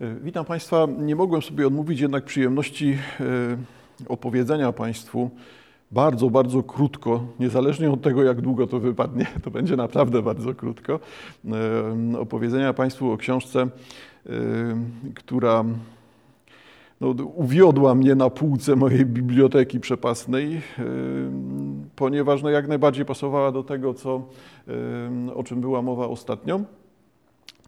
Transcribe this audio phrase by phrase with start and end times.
[0.00, 0.86] E, witam Państwa.
[0.98, 3.26] Nie mogłem sobie odmówić jednak przyjemności e,
[4.08, 5.30] opowiedzenia Państwu
[5.90, 11.00] bardzo, bardzo krótko, niezależnie od tego, jak długo to wypadnie, to będzie naprawdę bardzo krótko,
[12.14, 13.66] e, opowiedzenia Państwu o książce,
[15.14, 15.64] która
[17.00, 20.60] no, uwiodła mnie na półce mojej biblioteki przepasnej,
[21.96, 24.22] ponieważ no, jak najbardziej pasowała do tego, co,
[25.34, 26.60] o czym była mowa ostatnio.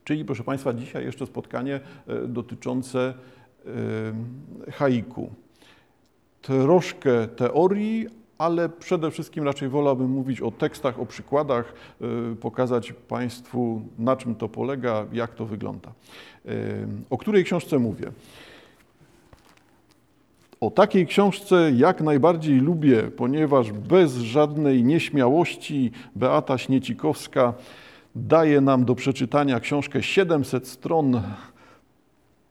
[0.06, 3.14] Czyli, proszę Państwa, dzisiaj jeszcze spotkanie e, dotyczące
[4.66, 5.30] e, haiku.
[6.42, 8.06] Troszkę teorii,
[8.38, 14.34] ale przede wszystkim raczej wolałbym mówić o tekstach, o przykładach, e, pokazać Państwu, na czym
[14.34, 15.92] to polega, jak to wygląda.
[17.10, 18.12] O której książce mówię?
[20.60, 27.54] O takiej książce jak najbardziej lubię, ponieważ bez żadnej nieśmiałości Beata Śniecikowska
[28.16, 31.22] daje nam do przeczytania książkę 700 stron.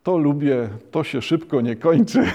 [0.03, 2.23] To lubię, to się szybko nie kończy.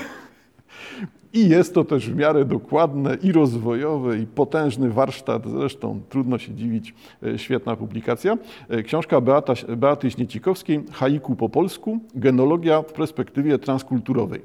[1.32, 5.42] I jest to też w miarę dokładne i rozwojowe, i potężny warsztat.
[5.46, 8.38] Zresztą trudno się dziwić, e, świetna publikacja.
[8.68, 14.42] E, książka Beata, Beaty Śniecikowskiej, Haiku po polsku, genologia w perspektywie transkulturowej.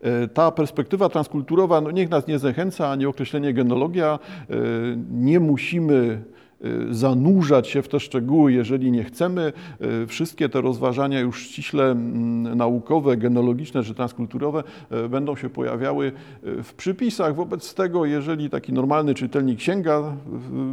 [0.00, 4.18] E, ta perspektywa transkulturowa, no niech nas nie zachęca, ani określenie genologia.
[5.10, 6.22] Nie musimy
[6.90, 9.52] zanurzać się w te szczegóły, jeżeli nie chcemy.
[10.02, 14.62] Y, wszystkie te rozważania już ściśle mm, naukowe, genealogiczne czy transkulturowe
[14.92, 16.12] y, będą się pojawiały
[16.42, 17.34] w przypisach.
[17.34, 20.16] Wobec tego, jeżeli taki normalny czytelnik sięga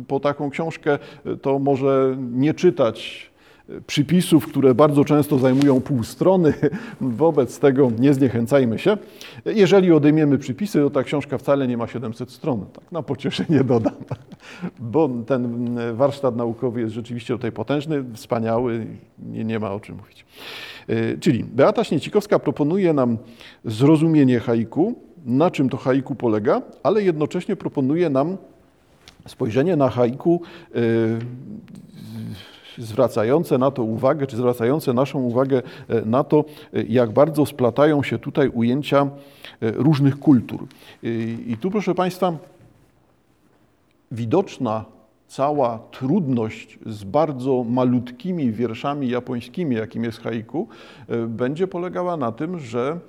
[0.08, 1.00] po taką książkę,
[1.42, 3.31] to może nie czytać
[3.88, 6.54] przypisów, które bardzo często zajmują pół strony.
[7.02, 8.98] Wobec tego nie zniechęcajmy się.
[9.46, 12.66] Jeżeli odejmiemy przypisy, to ta książka wcale nie ma 700 stron.
[12.74, 13.94] Tak na pocieszenie dodam,
[14.80, 18.86] bo ten warsztat naukowy jest rzeczywiście tutaj potężny, wspaniały,
[19.20, 20.26] nie, nie ma o czym mówić.
[20.88, 23.18] E, czyli Beata Śniecikowska proponuje nam
[23.66, 28.38] zrozumienie haiku, na czym to haiku polega, ale jednocześnie proponuje nam
[29.28, 30.42] spojrzenie na haiku
[30.76, 30.80] e,
[32.78, 38.04] zwracające na to uwagę, czy zwracające naszą uwagę e, na to, e, jak bardzo splatają
[38.04, 40.68] się tutaj ujęcia e, różnych kultur.
[41.48, 42.34] I tu, proszę Państwa,
[44.12, 44.86] widoczna
[45.28, 50.68] cała trudność z bardzo malutkimi wierszami japońskimi, jakim jest haiku,
[51.28, 53.00] będzie polegała na tym, że,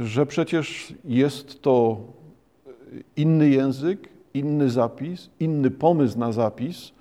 [0.00, 1.96] że przecież jest to
[3.16, 6.92] inny język, inny zapis, inny pomysł na zapis,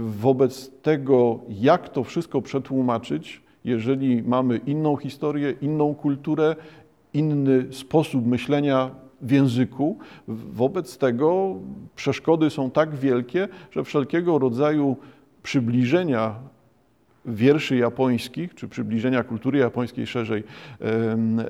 [0.00, 6.56] wobec tego, jak to wszystko przetłumaczyć, jeżeli mamy inną historię, inną kulturę,
[7.14, 8.90] inny sposób myślenia
[9.20, 11.54] w języku, wobec tego
[11.96, 14.96] przeszkody są tak wielkie, że wszelkiego rodzaju
[15.42, 16.34] przybliżenia
[17.26, 20.44] wierszy japońskich, czy przybliżenia kultury japońskiej szerzej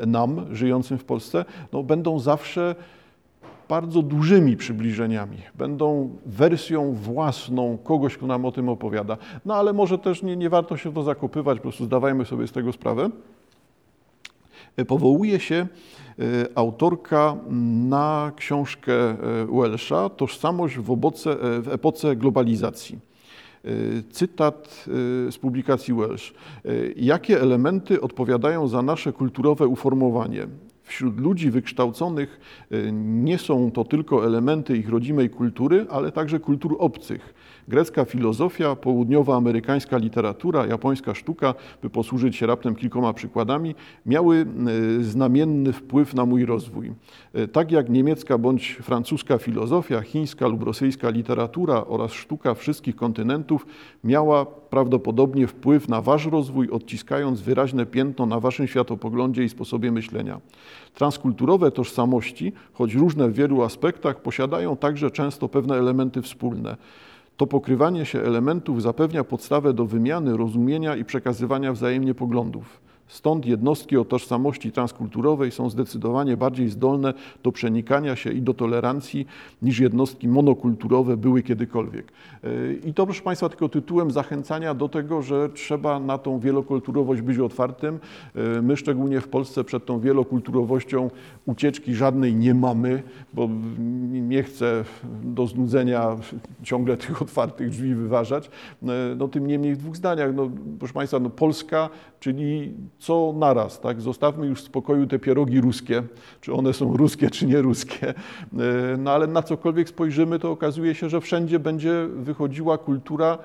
[0.07, 2.75] nam, żyjącym w Polsce, no, będą zawsze
[3.69, 9.17] bardzo dużymi przybliżeniami, będą wersją własną kogoś, kto nam o tym opowiada.
[9.45, 12.47] No ale może też nie, nie warto się w to zakopywać, po prostu zdawajmy sobie
[12.47, 13.11] z tego sprawę.
[14.79, 16.25] E, powołuje się e,
[16.55, 17.37] autorka
[17.89, 19.17] na książkę e,
[19.61, 22.99] Welsha Tożsamość w, oboce, w epoce globalizacji.
[24.11, 24.85] Cytat
[25.31, 26.35] z publikacji Welsh.
[26.97, 30.47] Jakie elementy odpowiadają za nasze kulturowe uformowanie?
[30.89, 32.41] Wśród ludzi wykształconych
[32.73, 37.35] y, nie są to tylko elementy ich rodzimej kultury, ale także kultur obcych.
[37.69, 43.75] Grecka filozofia, południowoamerykańska literatura, japońska sztuka, by posłużyć się raptem kilkoma przykładami,
[44.07, 44.47] miały
[45.01, 46.93] e, znamienny wpływ na mój rozwój.
[47.35, 53.67] E, tak jak niemiecka bądź francuska filozofia, chińska lub rosyjska literatura oraz sztuka wszystkich kontynentów
[54.05, 60.41] miała prawdopodobnie wpływ na wasz rozwój, odciskając wyraźne piętno na waszym światopoglądzie i sposobie myślenia.
[60.95, 66.77] Transkulturowe tożsamości, choć różne w wielu aspektach, posiadają także często pewne elementy wspólne.
[67.37, 72.88] To pokrywanie się elementów zapewnia podstawę do wymiany, rozumienia i przekazywania wzajemnie poglądów.
[73.09, 79.27] Stąd jednostki o tożsamości transkulturowej są zdecydowanie bardziej zdolne do przenikania się i do tolerancji
[79.63, 82.13] niż jednostki monokulturowe były kiedykolwiek.
[82.45, 87.23] E, I to, proszę Państwa, tylko tytułem zachęcania do tego, że trzeba na tą wielokulturowość
[87.23, 87.99] być otwartym.
[88.35, 91.11] E, my, szczególnie w Polsce, przed tą wielokulturowością
[91.47, 93.03] ucieczki żadnej nie mamy,
[93.33, 93.49] bo
[94.11, 94.85] nie chcę
[95.23, 96.17] do znudzenia
[96.63, 98.51] ciągle tych otwartych drzwi wyważać.
[98.83, 101.91] E, no, tym niemniej w dwóch zdaniach, no, proszę Państwa, no, Polska,
[102.21, 104.01] czyli co naraz, tak?
[104.01, 106.03] Zostawmy już w spokoju te pierogi ruskie,
[106.41, 108.09] czy one są ruskie, czy nie ruskie.
[108.09, 108.15] E,
[108.99, 113.39] no ale na cokolwiek spojrzymy, to okazuje się, że wszędzie będzie wychodziła kultura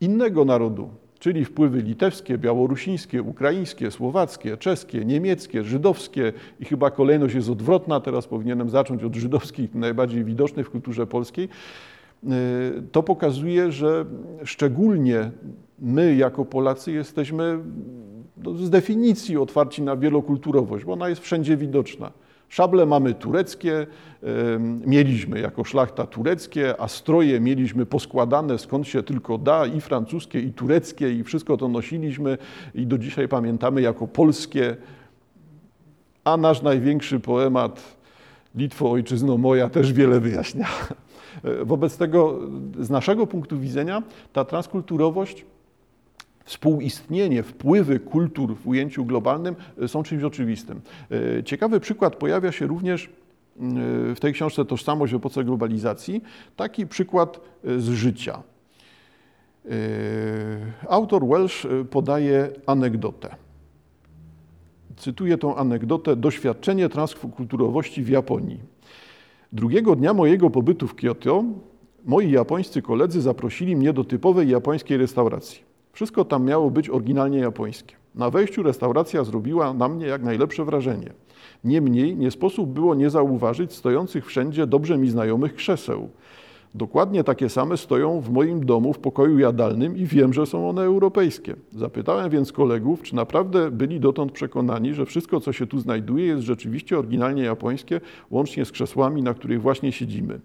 [0.00, 6.32] innego narodu, czyli wpływy litewskie, białorusińskie, ukraińskie, słowackie, czeskie, niemieckie, żydowskie.
[6.60, 11.48] I chyba kolejność jest odwrotna, teraz powinienem zacząć od żydowskich, najbardziej widocznych w kulturze polskiej,
[12.24, 12.28] y,
[12.92, 14.04] to pokazuje, że
[14.44, 15.30] szczególnie
[15.78, 17.58] my jako Polacy jesteśmy
[18.56, 22.12] z definicji otwarci na wielokulturowość, bo ona jest wszędzie widoczna.
[22.48, 23.86] Szable mamy tureckie,
[24.86, 30.52] mieliśmy jako szlachta tureckie, a stroje mieliśmy poskładane skąd się tylko da, i francuskie, i
[30.52, 32.38] tureckie, i wszystko to nosiliśmy
[32.74, 34.76] i do dzisiaj pamiętamy jako polskie.
[36.24, 37.96] A nasz największy poemat
[38.54, 40.66] Litwo, ojczyzno moja też wiele wyjaśnia.
[41.64, 42.38] Wobec tego
[42.80, 44.02] z naszego punktu widzenia
[44.32, 45.46] ta transkulturowość
[46.44, 50.80] współistnienie, wpływy kultur w ujęciu globalnym e, są czymś oczywistym.
[51.38, 53.08] E, ciekawy przykład pojawia się również e,
[54.14, 56.22] w tej książce Tożsamość w epoce globalizacji,
[56.56, 58.42] taki przykład z życia.
[60.88, 63.36] Autor Welsh podaje anegdotę.
[64.96, 68.58] Cytuję tą anegdotę: Doświadczenie transkulturowości w Japonii.
[69.52, 71.44] Drugiego dnia mojego pobytu w Kyoto
[72.04, 75.73] moi japońscy koledzy zaprosili mnie do typowej japońskiej restauracji.
[75.94, 77.94] Wszystko tam miało być oryginalnie japońskie.
[78.14, 81.12] Na wejściu restauracja zrobiła na mnie jak najlepsze wrażenie.
[81.64, 86.08] Niemniej nie sposób było nie zauważyć stojących wszędzie dobrze mi znajomych krzeseł.
[86.74, 90.82] Dokładnie takie same stoją w moim domu w pokoju jadalnym i wiem, że są one
[90.82, 91.56] europejskie.
[91.72, 96.42] Zapytałem więc kolegów, czy naprawdę byli dotąd przekonani, że wszystko, co się tu znajduje, jest
[96.42, 98.00] rzeczywiście oryginalnie japońskie,
[98.30, 100.40] łącznie z krzesłami, na których właśnie siedzimy.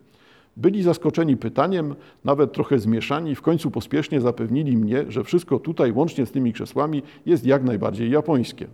[0.58, 6.26] Byli zaskoczeni pytaniem, nawet trochę zmieszani, w końcu pospiesznie zapewnili mnie, że wszystko tutaj, łącznie
[6.26, 8.68] z tymi krzesłami, jest jak najbardziej japońskie.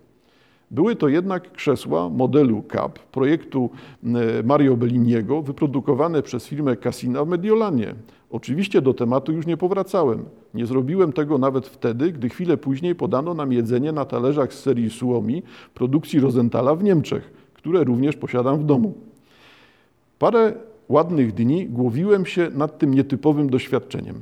[0.71, 3.69] Były to jednak krzesła modelu CAP projektu
[4.03, 4.07] e,
[4.43, 7.95] Mario Belliniego, wyprodukowane przez firmę Cassina w Mediolanie.
[8.29, 10.25] Oczywiście do tematu już nie powracałem.
[10.53, 14.89] Nie zrobiłem tego nawet wtedy, gdy chwilę później podano nam jedzenie na talerzach z serii
[14.89, 15.43] Suomi
[15.73, 18.93] produkcji Rosenthala w Niemczech, które również posiadam w domu.
[20.19, 20.53] Parę
[20.89, 24.15] ładnych dni głowiłem się nad tym nietypowym doświadczeniem.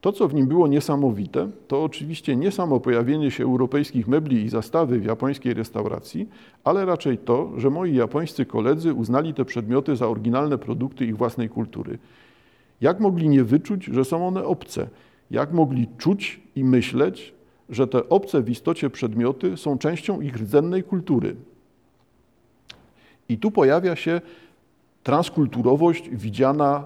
[0.00, 4.48] To, co w nim było niesamowite, to oczywiście nie samo pojawienie się europejskich mebli i
[4.48, 6.28] zastawy w japońskiej restauracji,
[6.64, 11.48] ale raczej to, że moi japońscy koledzy uznali te przedmioty za oryginalne produkty ich własnej
[11.48, 11.98] kultury.
[12.80, 14.88] Jak mogli nie wyczuć, że są one obce?
[15.30, 17.34] Jak mogli czuć i myśleć,
[17.68, 21.36] że te obce w istocie przedmioty są częścią ich rdzennej kultury?
[23.28, 24.20] I tu pojawia się
[25.04, 26.84] transkulturowość widziana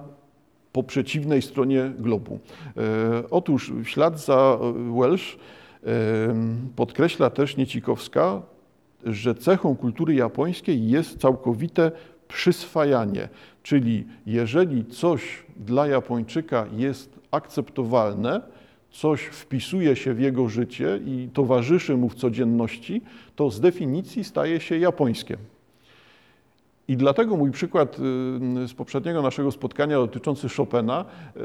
[0.71, 2.39] po przeciwnej stronie globu.
[2.77, 4.59] E, otóż w ślad za
[4.99, 5.87] Welsh e,
[6.75, 8.41] podkreśla też Niecikowska,
[9.05, 11.91] że cechą kultury japońskiej jest całkowite
[12.27, 13.29] przyswajanie,
[13.63, 18.41] czyli jeżeli coś dla Japończyka jest akceptowalne,
[18.91, 23.01] coś wpisuje się w jego życie i towarzyszy mu w codzienności,
[23.35, 25.37] to z definicji staje się japońskie.
[26.89, 27.97] I dlatego mój przykład
[28.63, 31.05] y, z poprzedniego naszego spotkania dotyczący Chopina
[31.37, 31.39] y,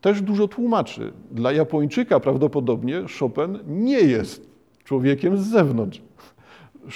[0.00, 1.12] też dużo tłumaczy.
[1.30, 4.50] Dla Japończyka prawdopodobnie Chopin nie jest
[4.84, 6.02] człowiekiem z zewnątrz.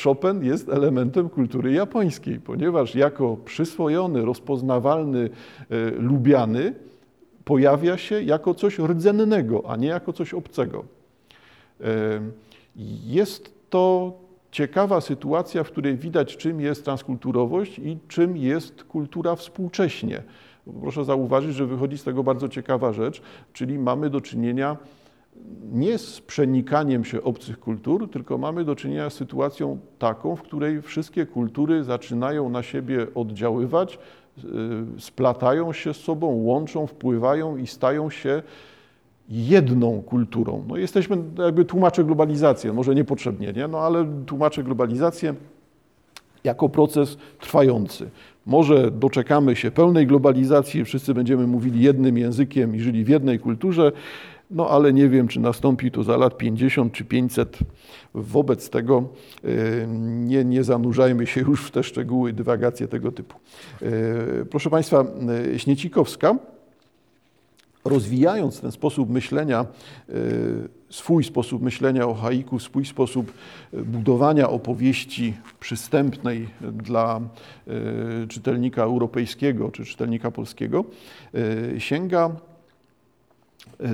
[0.04, 5.30] Chopin jest elementem kultury japońskiej, ponieważ jako przyswojony, rozpoznawalny, y,
[5.98, 6.75] lubiany
[7.44, 10.84] pojawia się jako coś rdzennego, a nie jako coś obcego.
[13.06, 14.12] Jest to
[14.54, 20.23] ciekawa sytuacja, w której widać, czym jest transkulturowość i czym jest kultura współcześnie.
[20.80, 24.76] Proszę zauważyć, że wychodzi z tego bardzo ciekawa rzecz, czyli mamy do czynienia
[25.73, 30.82] nie z przenikaniem się obcych kultur, tylko mamy do czynienia z sytuacją taką, w której
[30.82, 33.99] wszystkie kultury zaczynają na siebie oddziaływać,
[34.38, 38.42] y, splatają się z sobą, łączą, wpływają i stają się
[39.28, 40.64] jedną kulturą.
[40.69, 43.69] No jesteśmy jakby tłumacze globalizację, może niepotrzebnie, nie?
[43.69, 45.35] No ale tłumacze globalizację
[46.45, 48.11] jako proces trwający.
[48.47, 53.93] Może doczekamy się pełnej globalizacji, wszyscy będziemy mówili jednym językiem i żyli w jednej kulturze,
[54.50, 57.59] no ale nie wiem, czy nastąpi to za lat 50 czy 500.
[58.14, 59.09] Wobec tego
[59.45, 63.37] y, nie, nie zanurzajmy się już w te szczegóły, dywagacje tego typu.
[63.83, 65.04] Y, proszę Państwa,
[65.54, 66.38] y, Śniecikowska
[67.85, 70.14] rozwijając ten sposób myślenia, e,
[70.91, 73.33] swój sposób myślenia o haiku, swój sposób
[73.73, 80.85] e, budowania opowieści przystępnej dla e, czytelnika europejskiego czy czytelnika polskiego,
[81.79, 82.31] sięga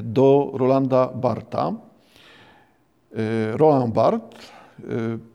[0.03, 1.73] do Rolanda Barta.
[3.53, 4.53] Roland Barth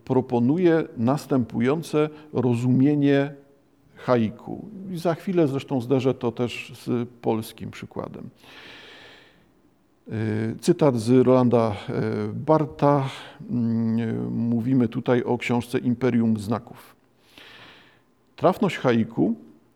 [0.04, 3.34] proponuje następujące rozumienie
[4.06, 4.68] haiku.
[4.94, 8.28] Za chwilę zresztą zderzę to też z polskim przykładem.
[10.60, 11.76] Cytat z Rolanda
[12.34, 13.08] Barta.
[13.50, 16.96] Mm, mówimy tutaj o książce Imperium Znaków.
[18.36, 19.34] Trafność haiku,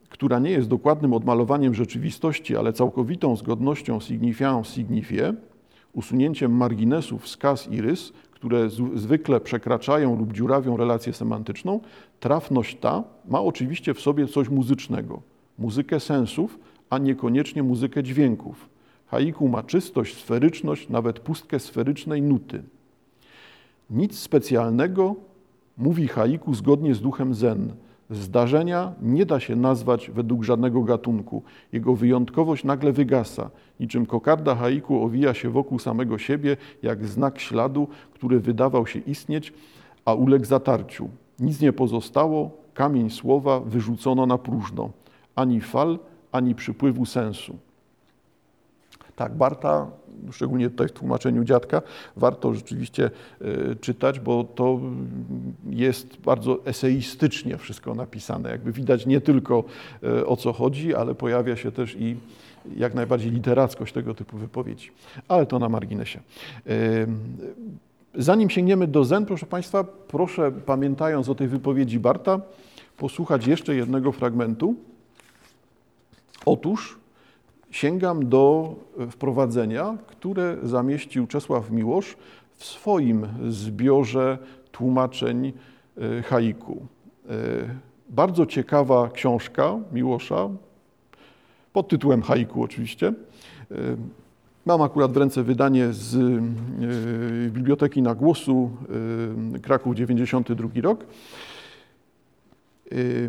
[0.09, 5.35] która nie jest dokładnym odmalowaniem rzeczywistości, ale całkowitą zgodnością signifiant signifie,
[5.93, 11.81] usunięciem marginesów skaz i rys, które zwykle przekraczają lub dziurawią relację semantyczną,
[12.21, 15.23] trafność ta ma oczywiście w sobie coś muzycznego,
[15.59, 16.59] muzykę sensów,
[16.91, 18.69] a niekoniecznie muzykę dźwięków.
[19.07, 22.63] Haiku ma czystość, sferyczność, nawet pustkę sferycznej nuty.
[23.91, 25.15] Nic specjalnego,
[25.79, 27.73] mówi haiku zgodnie z duchem zen.
[28.11, 31.43] Zdarzenia nie da się nazwać według żadnego gatunku.
[31.73, 33.51] Jego wyjątkowość nagle wygasa.
[33.81, 39.53] Niczym kokarda haiku owija się wokół samego siebie, jak znak śladu, który wydawał się istnieć,
[40.05, 41.09] a uległ zatarciu.
[41.39, 44.91] Nic nie pozostało, kamień słowa wyrzucono na próżno.
[45.35, 45.99] Ani fal,
[46.33, 47.57] ani przypływu sensu.
[49.21, 49.87] Tak, Barta,
[50.33, 51.83] szczególnie tutaj w tłumaczeniu dziadka,
[52.17, 53.11] warto rzeczywiście
[53.41, 54.81] e, czytać, bo to
[55.71, 58.51] jest bardzo eseistycznie wszystko napisane.
[58.51, 59.65] Jakby widać nie tylko
[60.03, 62.17] e, o co chodzi, ale pojawia się też i
[62.77, 64.91] jak najbardziej literackość tego typu wypowiedzi.
[65.29, 66.21] Ale to na marginesie.
[66.67, 66.73] E,
[68.15, 72.41] zanim sięgniemy do Zen, proszę Państwa, proszę pamiętając o tej wypowiedzi Barta,
[72.97, 74.75] posłuchać jeszcze jednego fragmentu.
[76.47, 77.00] Otóż
[77.71, 78.75] sięgam do
[79.11, 82.17] wprowadzenia, które zamieścił Czesław Miłosz
[82.57, 84.39] w swoim zbiorze
[84.73, 85.53] tłumaczeń
[85.99, 86.87] e, haiku.
[87.29, 87.35] E,
[88.09, 90.49] bardzo ciekawa książka Miłosza,
[91.73, 93.09] pod tytułem haiku oczywiście.
[93.09, 93.15] E,
[94.67, 96.41] mam akurat w ręce wydanie z
[97.53, 98.71] Biblioteki na Głosu,
[99.63, 101.07] Kraków 92 rok.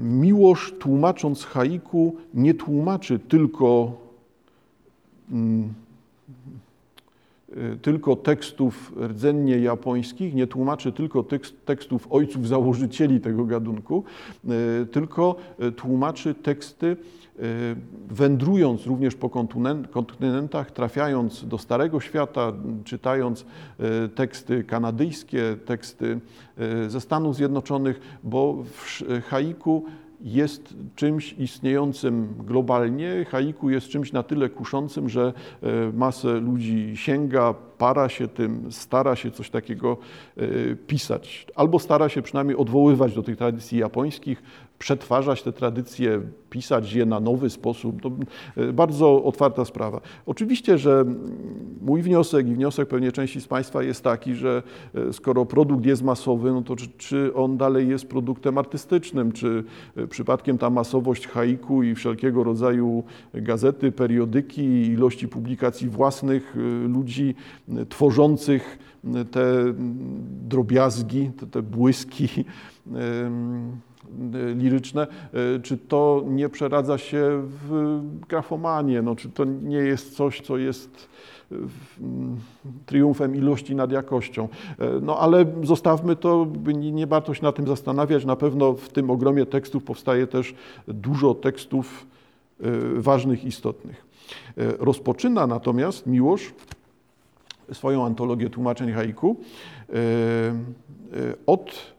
[0.01, 3.91] Miłosz tłumacząc haiku nie tłumaczy tylko
[7.81, 11.25] tylko tekstów rdzennie japońskich, nie tłumaczy tylko
[11.65, 14.03] tekstów ojców założycieli tego gadunku,
[14.81, 16.97] y, tylko y, tłumaczy teksty
[18.09, 19.29] wędrując również po
[19.91, 23.45] kontynentach, trafiając do Starego Świata, czytając
[24.15, 26.19] teksty kanadyjskie, teksty
[26.87, 29.85] ze Stanów Zjednoczonych, bo w haiku
[30.23, 33.25] jest czymś istniejącym globalnie.
[33.25, 39.15] Haiku jest czymś na tyle kuszącym, że e, masę ludzi sięga, para się tym, stara
[39.15, 39.97] się coś takiego
[40.37, 44.43] e, pisać, albo stara się przynajmniej odwoływać do tych tradycji japońskich,
[44.81, 48.01] przetwarzać te tradycje, pisać je na nowy sposób.
[48.01, 48.11] To
[48.57, 50.01] e, bardzo otwarta sprawa.
[50.25, 51.05] Oczywiście, że
[51.81, 54.63] mój wniosek i wniosek pewnie części z Państwa jest taki, że
[54.95, 59.63] e, skoro produkt jest masowy, no to czy, czy on dalej jest produktem artystycznym, czy
[59.97, 66.55] e, przypadkiem ta masowość haiku i wszelkiego rodzaju gazety, periodyki, ilości publikacji własnych
[66.87, 67.35] ludzi
[67.89, 68.79] tworzących
[69.31, 69.73] te
[70.47, 72.45] drobiazgi, te, te błyski,
[74.55, 75.07] liryczne,
[75.57, 80.57] y, czy to nie przeradza się w grafomanię, no, czy to nie jest coś, co
[80.57, 81.09] jest
[81.51, 82.37] mm,
[82.85, 84.45] triumfem ilości nad jakością.
[84.45, 88.25] Y, no ale zostawmy to, nie warto się na tym zastanawiać.
[88.25, 90.55] Na pewno w tym ogromie tekstów powstaje też
[90.87, 92.07] dużo tekstów
[92.95, 94.05] ważnych, istotnych.
[94.57, 96.53] Rozpoczyna natomiast Miłosz
[97.73, 99.35] swoją antologię tłumaczeń haiku
[101.45, 101.93] od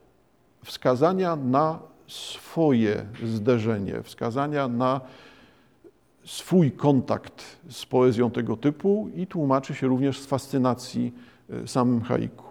[0.65, 1.79] wskazania na
[2.12, 5.00] swoje zderzenie, wskazania na
[6.25, 11.12] swój kontakt z poezją tego typu i tłumaczy się również z fascynacji
[11.50, 12.45] e, samym haiku.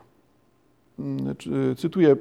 [0.99, 1.35] Mm,
[1.77, 2.15] cytuję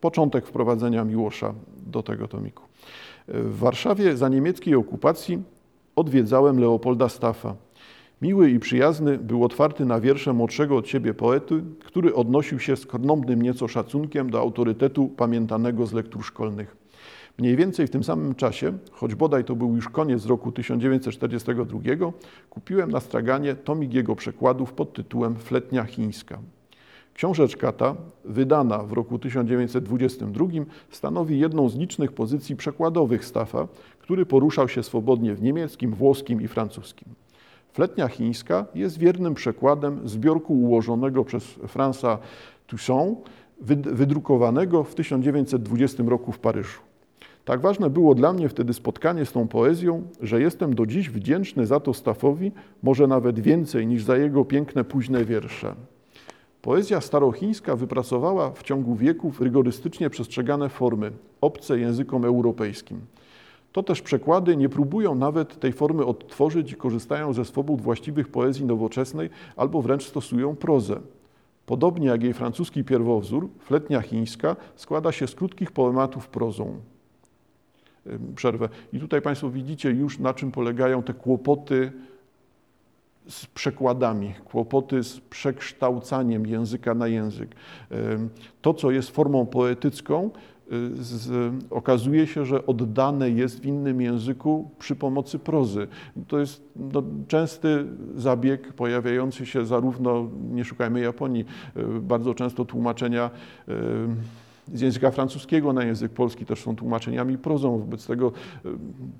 [0.00, 1.54] początek wprowadzenia Miłosza
[1.86, 2.62] do tego tomiku.
[3.28, 5.42] W Warszawie za niemieckiej okupacji
[5.96, 7.54] odwiedzałem Leopolda Staffa.
[8.22, 12.86] Miły i przyjazny był otwarty na wiersze młodszego od siebie poety, który odnosił się z
[12.86, 16.76] krnąbnym nieco szacunkiem do autorytetu pamiętanego z lektur szkolnych.
[17.38, 22.12] Mniej więcej w tym samym czasie, choć bodaj to był już koniec roku 1942,
[22.50, 26.38] kupiłem na straganie tomik jego przekładów pod tytułem Fletnia chińska.
[27.14, 27.94] Książeczka ta,
[28.24, 30.46] wydana w roku 1922,
[30.90, 33.68] stanowi jedną z licznych pozycji przekładowych Staffa,
[33.98, 37.25] który poruszał się swobodnie w niemieckim, włoskim i francuskim.
[37.76, 42.18] Fletnia chińska jest wiernym przekładem zbiorku ułożonego przez Franza
[42.66, 43.18] Toussaint,
[43.60, 46.80] wydrukowanego w 1920 roku w Paryżu.
[47.44, 51.66] Tak ważne było dla mnie wtedy spotkanie z tą poezją, że jestem do dziś wdzięczny
[51.66, 52.52] za to Staffowi,
[52.82, 55.74] może nawet więcej niż za jego piękne późne wiersze.
[56.62, 63.00] Poezja starochińska wypracowała w ciągu wieków rygorystycznie przestrzegane formy, obce językom europejskim.
[63.76, 68.64] To też przekłady nie próbują nawet tej formy odtworzyć i korzystają ze swobód właściwych poezji
[68.64, 71.00] nowoczesnej albo wręcz stosują prozę.
[71.66, 76.76] Podobnie jak jej francuski pierwowzór, fletnia chińska składa się z krótkich poematów prozą.
[78.36, 78.68] Przerwę.
[78.92, 81.92] I tutaj Państwo widzicie już, na czym polegają te kłopoty
[83.28, 87.54] z przekładami, kłopoty z przekształcaniem języka na język.
[88.62, 90.30] To, co jest formą poetycką,
[91.00, 95.86] z, okazuje się, że oddane jest w innym języku przy pomocy prozy.
[96.28, 97.84] To jest no, częsty
[98.16, 101.44] zabieg pojawiający się zarówno, nie szukajmy Japonii,
[101.76, 103.30] y, bardzo często tłumaczenia
[103.68, 103.72] y,
[104.74, 108.32] z języka francuskiego na język polski też są tłumaczeniami prozą, wobec tego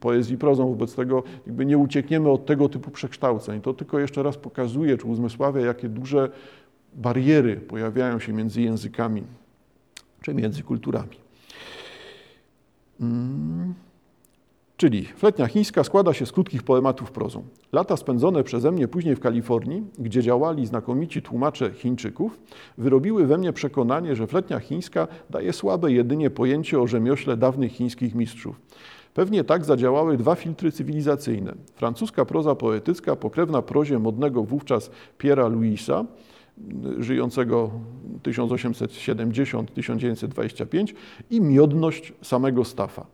[0.00, 3.61] poezji prozą, wobec tego jakby nie uciekniemy od tego typu przekształceń.
[3.61, 6.31] To tylko jeszcze raz pokazuje, czy uzmysławia, jakie duże
[6.95, 9.23] bariery pojawiają się między językami,
[10.23, 11.25] czy między kulturami.
[13.00, 13.75] Mm.
[14.76, 17.43] Czyli fletnia chińska składa się z krótkich poematów prozą.
[17.73, 22.38] Lata spędzone przeze mnie później w Kalifornii, gdzie działali znakomici tłumacze Chińczyków,
[22.79, 28.15] wyrobiły we mnie przekonanie, że fletnia chińska daje słabe jedynie pojęcie o rzemiośle dawnych chińskich
[28.15, 28.61] mistrzów.
[29.15, 31.55] Pewnie tak zadziałały dwa filtry cywilizacyjne.
[31.75, 36.05] Francuska proza poetycka, pokrewna prozie modnego wówczas Piera Louisa,
[36.99, 37.71] żyjącego
[38.23, 40.95] 1870-1925
[41.31, 43.07] i miodność samego Staffa.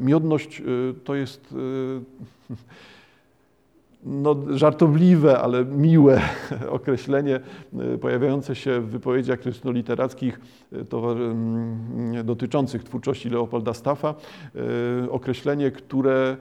[0.00, 1.56] Miodność y, to jest y,
[4.04, 6.20] no, żartobliwe, ale miłe
[6.68, 7.40] określenie
[8.00, 10.40] pojawiające się w wypowiedziach krytyczno-literackich
[10.72, 14.14] mm, dotyczących twórczości Leopolda Staffa.
[15.10, 16.36] Określenie, które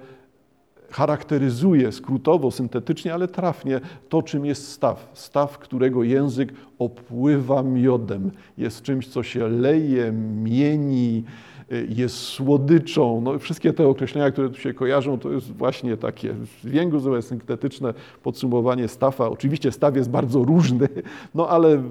[0.92, 5.12] charakteryzuje skrótowo, syntetycznie, ale trafnie to, czym jest staw.
[5.14, 8.32] Staw, którego język opływa miodem.
[8.58, 11.24] Jest czymś, co się leje, mieni,
[11.72, 13.22] Y, jest słodyczą.
[13.22, 17.94] No, wszystkie te określenia, które tu się kojarzą, to jest właśnie takie zwięgłe, syntetyczne
[18.24, 19.30] podsumowanie stafa.
[19.30, 20.88] Oczywiście staw jest bardzo różny,
[21.36, 21.84] no ale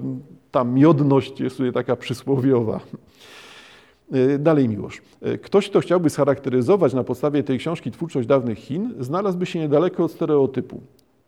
[0.51, 2.79] ta miodność jest tutaj taka przysłowiowa.
[4.15, 5.01] Y, dalej Miłosz.
[5.27, 10.03] Y, ktoś, kto chciałby scharakteryzować na podstawie tej książki twórczość dawnych Chin, znalazłby się niedaleko
[10.03, 10.81] od stereotypu.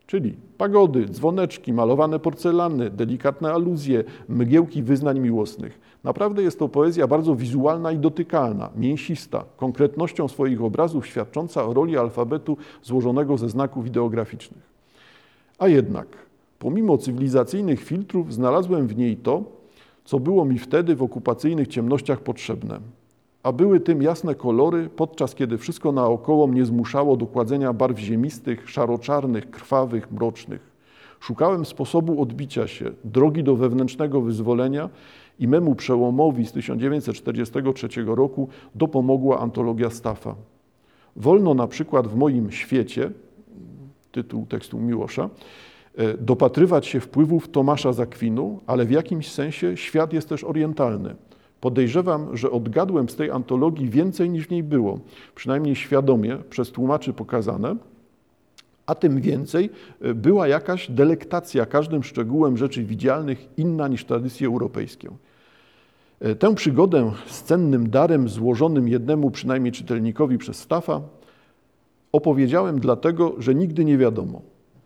[0.06, 5.80] Czyli pagody, dzwoneczki, malowane porcelany, delikatne aluzje, mgiełki wyznań miłosnych.
[6.04, 11.98] Naprawdę jest to poezja bardzo wizualna i dotykalna, mięsista, konkretnością swoich obrazów świadcząca o roli
[11.98, 14.62] alfabetu złożonego ze znaków ideograficznych.
[15.58, 16.06] A jednak,
[16.58, 19.42] pomimo cywilizacyjnych filtrów, znalazłem w niej to,
[20.04, 22.80] co było mi wtedy w okupacyjnych ciemnościach potrzebne.
[23.42, 28.70] A były tym jasne kolory, podczas kiedy wszystko naokoło mnie zmuszało do kładzenia barw ziemistych,
[28.70, 30.74] szaroczarnych, krwawych, mrocznych.
[31.20, 34.90] Szukałem sposobu odbicia się, drogi do wewnętrznego wyzwolenia
[35.38, 40.34] i memu przełomowi z 1943 roku dopomogła antologia Staffa.
[41.16, 43.10] Wolno na przykład w moim świecie,
[44.12, 45.30] tytuł tekstu Miłosza,
[46.20, 51.14] dopatrywać się wpływów Tomasza Zakwinu, ale w jakimś sensie świat jest też orientalny.
[51.60, 54.98] Podejrzewam, że odgadłem z tej antologii więcej niż w niej było,
[55.34, 57.76] przynajmniej świadomie przez tłumaczy pokazane,
[58.86, 65.08] a tym więcej e, była jakaś delektacja każdym szczegółem rzeczy widzialnych inna niż tradycje europejskie.
[66.20, 71.00] E, tę przygodę z cennym darem złożonym jednemu przynajmniej czytelnikowi przez Stafa
[72.12, 74.42] opowiedziałem dlatego, że nigdy nie wiadomo.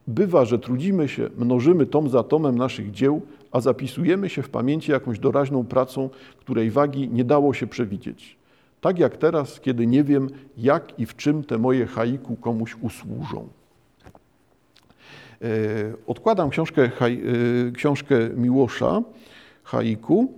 [0.08, 4.92] Bywa, że trudzimy się, mnożymy tom za tomem naszych dzieł, a zapisujemy się w pamięci
[4.92, 8.36] jakąś doraźną pracą, której wagi nie dało się przewidzieć.
[8.80, 13.48] Tak jak teraz, kiedy nie wiem, jak i w czym te moje haiku komuś usłużą.
[15.42, 15.48] E,
[16.06, 16.90] odkładam książkę, e,
[17.72, 19.02] książkę Miłosza,
[19.64, 20.32] haiku,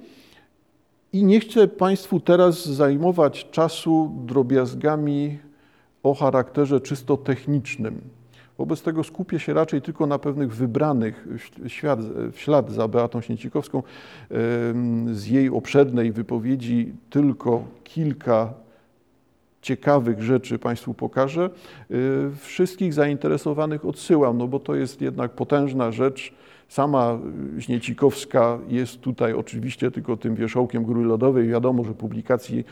[1.13, 5.39] i nie chcę Państwu teraz zajmować czasu drobiazgami
[6.03, 8.01] o charakterze czysto technicznym.
[8.61, 11.29] Wobec tego skupię się raczej tylko na pewnych wybranych
[11.67, 12.01] ślad,
[12.33, 13.83] w ślad za Beatą Śniecikowską
[15.13, 18.55] z jej obszernej wypowiedzi tylko kilka
[19.63, 21.51] ciekawych rzeczy Państwu pokażę.
[21.91, 26.33] Y, wszystkich zainteresowanych odsyłam, no bo to jest jednak potężna rzecz.
[26.69, 27.19] Sama
[27.59, 31.49] Śniecikowska jest tutaj oczywiście tylko tym wierzchołkiem góry lodowej.
[31.49, 32.65] Wiadomo, że publikacji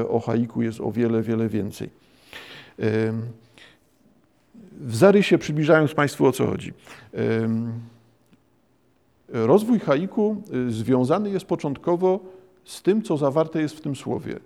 [0.00, 1.90] y, o haiku jest o wiele, wiele więcej.
[4.80, 6.72] Y, w zarysie przybliżając Państwu o co chodzi.
[9.28, 12.20] Rozwój haiku związany jest początkowo
[12.64, 14.40] z tym, co zawarte jest w tym słowie.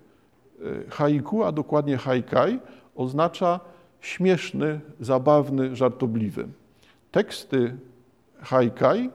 [0.89, 2.59] Haiku, a dokładnie haikai,
[2.95, 3.59] oznacza
[4.01, 6.47] śmieszny, zabawny, żartobliwy.
[7.11, 7.77] Teksty
[8.41, 9.09] haikai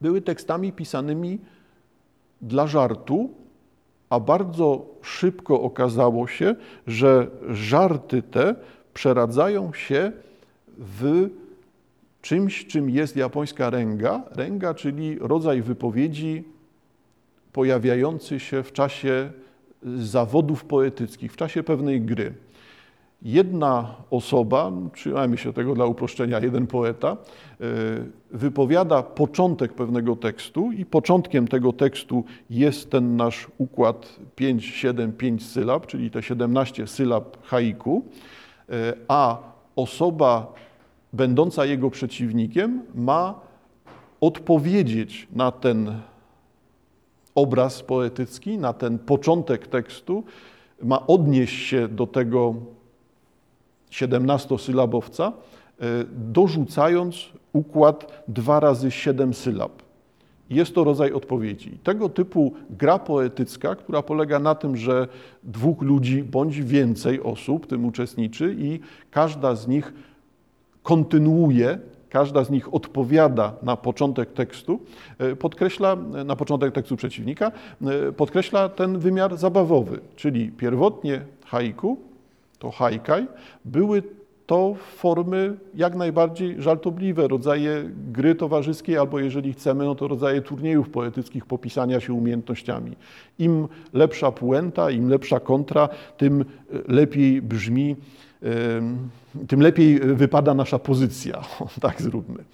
[0.00, 1.38] były tekstami pisanymi
[2.42, 3.30] dla żartu
[4.10, 6.54] a bardzo szybko okazało się,
[6.86, 8.54] że żarty te
[8.98, 10.12] przeradzają się
[10.78, 11.28] w
[12.22, 14.22] czymś, czym jest japońska renga.
[14.30, 16.44] Renga, czyli rodzaj wypowiedzi
[17.52, 19.30] pojawiający się w czasie
[19.82, 22.34] zawodów poetyckich, w czasie pewnej gry.
[23.22, 27.64] Jedna osoba, trzymajmy się tego dla uproszczenia, jeden poeta, e,
[28.30, 35.46] wypowiada początek pewnego tekstu i początkiem tego tekstu jest ten nasz układ 5, 7, 5
[35.46, 38.04] sylab, czyli te 17 sylab haiku,
[39.08, 39.38] a
[39.76, 40.52] osoba
[41.12, 43.40] będąca jego przeciwnikiem ma
[44.20, 46.00] odpowiedzieć na ten
[47.34, 50.24] obraz poetycki, na ten początek tekstu,
[50.82, 52.54] ma odnieść się do tego
[53.90, 55.32] 17-sylabowca,
[55.80, 57.16] e, dorzucając
[57.52, 59.87] układ 2 razy 7 sylab.
[60.50, 61.78] Jest to rodzaj odpowiedzi.
[61.82, 65.08] Tego typu gra poetycka, która polega na tym, że
[65.42, 68.80] dwóch ludzi bądź więcej osób tym uczestniczy i
[69.10, 69.92] każda z nich
[70.82, 74.80] kontynuuje, każda z nich odpowiada na początek tekstu,
[75.18, 81.98] e, podkreśla, na początek tekstu przeciwnika, e, podkreśla ten wymiar zabawowy, czyli pierwotnie haiku,
[82.58, 83.26] to haikai,
[83.64, 84.02] były
[84.48, 90.90] to formy jak najbardziej żartobliwe, rodzaje gry towarzyskiej, albo jeżeli chcemy, no to rodzaje turniejów
[90.90, 92.96] poetyckich popisania się umiejętnościami.
[93.38, 96.44] Im lepsza puenta, im lepsza kontra, tym
[96.88, 97.96] lepiej brzmi
[99.48, 101.42] tym lepiej wypada nasza pozycja.
[101.80, 102.44] tak zróbmy.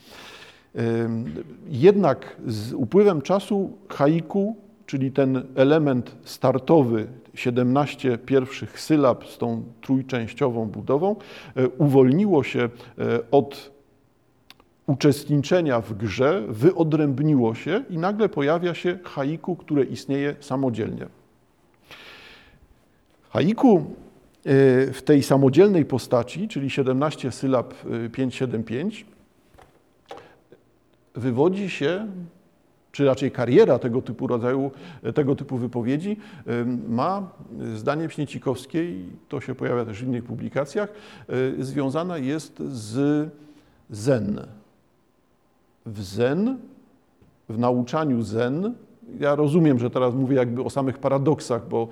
[1.68, 4.57] Jednak z upływem czasu haiku,
[4.94, 11.16] czyli ten element startowy, 17 pierwszych sylab z tą trójczęściową budową,
[11.57, 12.70] e, uwolniło się e,
[13.30, 13.70] od
[14.87, 21.07] uczestniczenia w grze, wyodrębniło się i nagle pojawia się haiku, które istnieje samodzielnie.
[23.30, 23.85] Haiku
[24.46, 27.74] Y, w tej samodzielnej postaci, czyli 17 sylab
[28.12, 29.04] 575, y,
[31.14, 32.07] wywodzi się,
[32.94, 34.70] czy raczej kariera tego typu rodzaju,
[35.14, 37.30] tego typu wypowiedzi y, ma,
[37.74, 40.92] zdaniem Śniecikowskiej, to się pojawia też w innych publikacjach,
[41.59, 43.28] związana jest z
[43.90, 44.46] zen.
[45.87, 46.59] W zen,
[47.48, 48.74] w nauczaniu zen,
[49.20, 51.88] ja rozumiem, że teraz mówię jakby o samych paradoksach, bo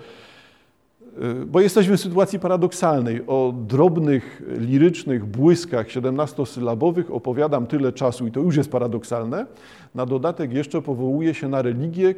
[1.47, 3.21] bo jesteśmy w sytuacji paradoksalnej.
[3.27, 9.47] O drobnych, lirycznych błyskach 17-sylabowych opowiadam tyle czasu i to już jest paradoksalne.
[9.95, 12.15] Na dodatek jeszcze powołuje się na religię,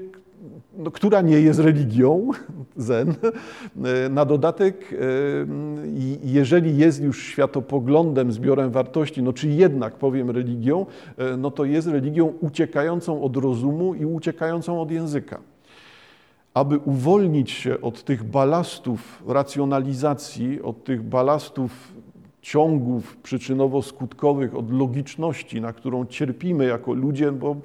[0.79, 2.31] no, która nie jest religią,
[2.77, 3.11] zen.
[3.11, 3.15] Y,
[4.11, 4.97] na dodatek, y,
[6.25, 10.87] jeżeli jest już światopoglądem, zbiorem wartości, no czy jednak powiem religią,
[11.39, 15.54] no to jest religią uciekającą od rozumu i uciekającą od języka
[16.55, 21.93] aby uwolnić się od tych balastów racjonalizacji, od tych balastów
[22.43, 27.57] ciągów przyczynowo-skutkowych, od logiczności, na którą cierpimy jako ludzie, bo,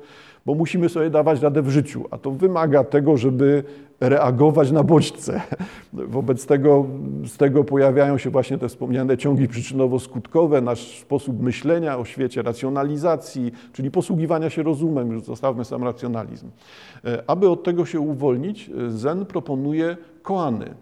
[0.49, 3.63] bo musimy sobie dawać radę w życiu, a to wymaga tego, żeby
[3.99, 5.41] reagować na bodźce.
[5.93, 6.85] Wobec tego
[7.25, 13.51] z tego pojawiają się właśnie te wspomniane ciągi przyczynowo-skutkowe, nasz sposób myślenia o świecie, racjonalizacji,
[13.73, 16.49] czyli posługiwania się rozumem, już zostawmy sam racjonalizm.
[17.05, 20.73] E, aby od tego się uwolnić, e, Zen proponuje koany.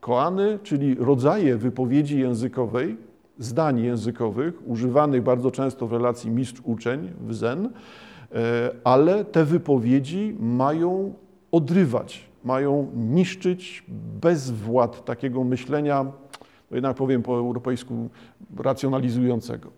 [0.00, 2.96] Koany, czyli rodzaje wypowiedzi językowej,
[3.38, 7.70] zdań językowych, używanych bardzo często w relacji mistrz-uczeń w Zen,
[8.84, 11.14] ale te wypowiedzi mają
[11.52, 13.84] odrywać mają niszczyć
[14.20, 16.04] bezwład takiego myślenia,
[16.70, 18.10] no jednak powiem po europejsku,
[18.56, 19.70] racjonalizującego.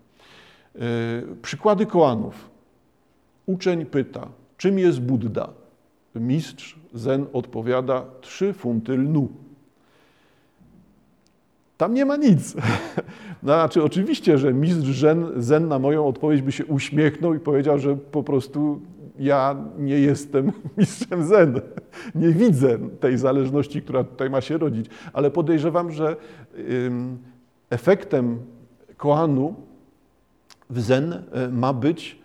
[0.75, 0.79] E,
[1.41, 2.49] przykłady koanów.
[3.45, 5.49] Uczeń pyta, czym jest Buddha?
[6.15, 9.29] Mistrz Zen odpowiada, trzy funty lnu.
[11.77, 12.55] Tam nie ma nic.
[13.43, 17.95] Znaczy, oczywiście, że mistrz Zen, Zen na moją odpowiedź by się uśmiechnął i powiedział, że
[17.95, 18.81] po prostu
[19.19, 21.61] ja nie jestem mistrzem zen.
[22.15, 26.15] Nie widzę tej zależności, która tutaj ma się rodzić, ale podejrzewam, że
[27.69, 28.39] efektem
[28.97, 29.55] koanu
[30.69, 32.19] w zen e, ma być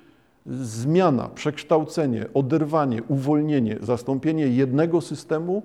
[0.46, 5.62] zmiana, przekształcenie, oderwanie, uwolnienie, zastąpienie jednego systemu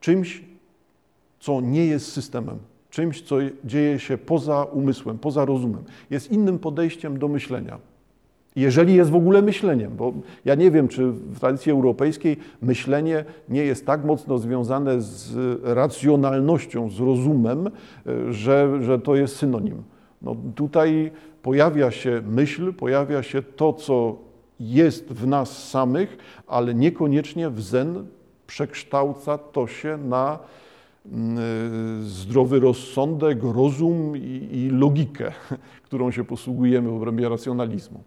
[0.00, 0.44] czymś,
[1.40, 2.58] co nie jest systemem,
[2.90, 5.84] czymś, co dzieje się poza umysłem, poza rozumem.
[6.10, 7.78] Jest innym podejściem do myślenia.
[8.56, 10.12] Jeżeli jest w ogóle myśleniem, bo
[10.44, 16.90] ja nie wiem, czy w tradycji europejskiej myślenie nie jest tak mocno związane z racjonalnością,
[16.90, 17.70] z rozumem,
[18.30, 19.82] że, że to jest synonim.
[20.22, 21.10] No tutaj
[21.42, 24.16] pojawia się myśl, pojawia się to, co
[24.60, 28.06] jest w nas samych, ale niekoniecznie w zen
[28.46, 30.38] przekształca to się na
[32.00, 35.32] zdrowy rozsądek, rozum i, i logikę,
[35.86, 38.02] którą się posługujemy w obrębie racjonalizmu.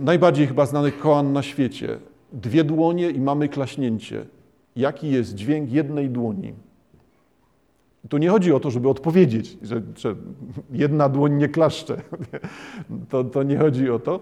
[0.00, 1.98] Najbardziej chyba znany koan na świecie.
[2.32, 4.26] Dwie dłonie i mamy klaśnięcie.
[4.76, 6.52] Jaki jest dźwięk jednej dłoni?
[8.08, 10.14] Tu nie chodzi o to, żeby odpowiedzieć, że, że
[10.72, 11.96] jedna dłoń nie klaszcze.
[13.08, 14.20] To, to, nie chodzi o to.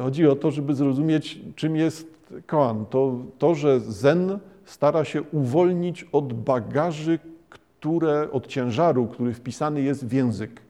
[0.00, 2.86] Chodzi o to, żeby zrozumieć, czym jest koan.
[2.86, 10.06] To, to, że zen stara się uwolnić od bagaży, które, od ciężaru, który wpisany jest
[10.06, 10.60] w język.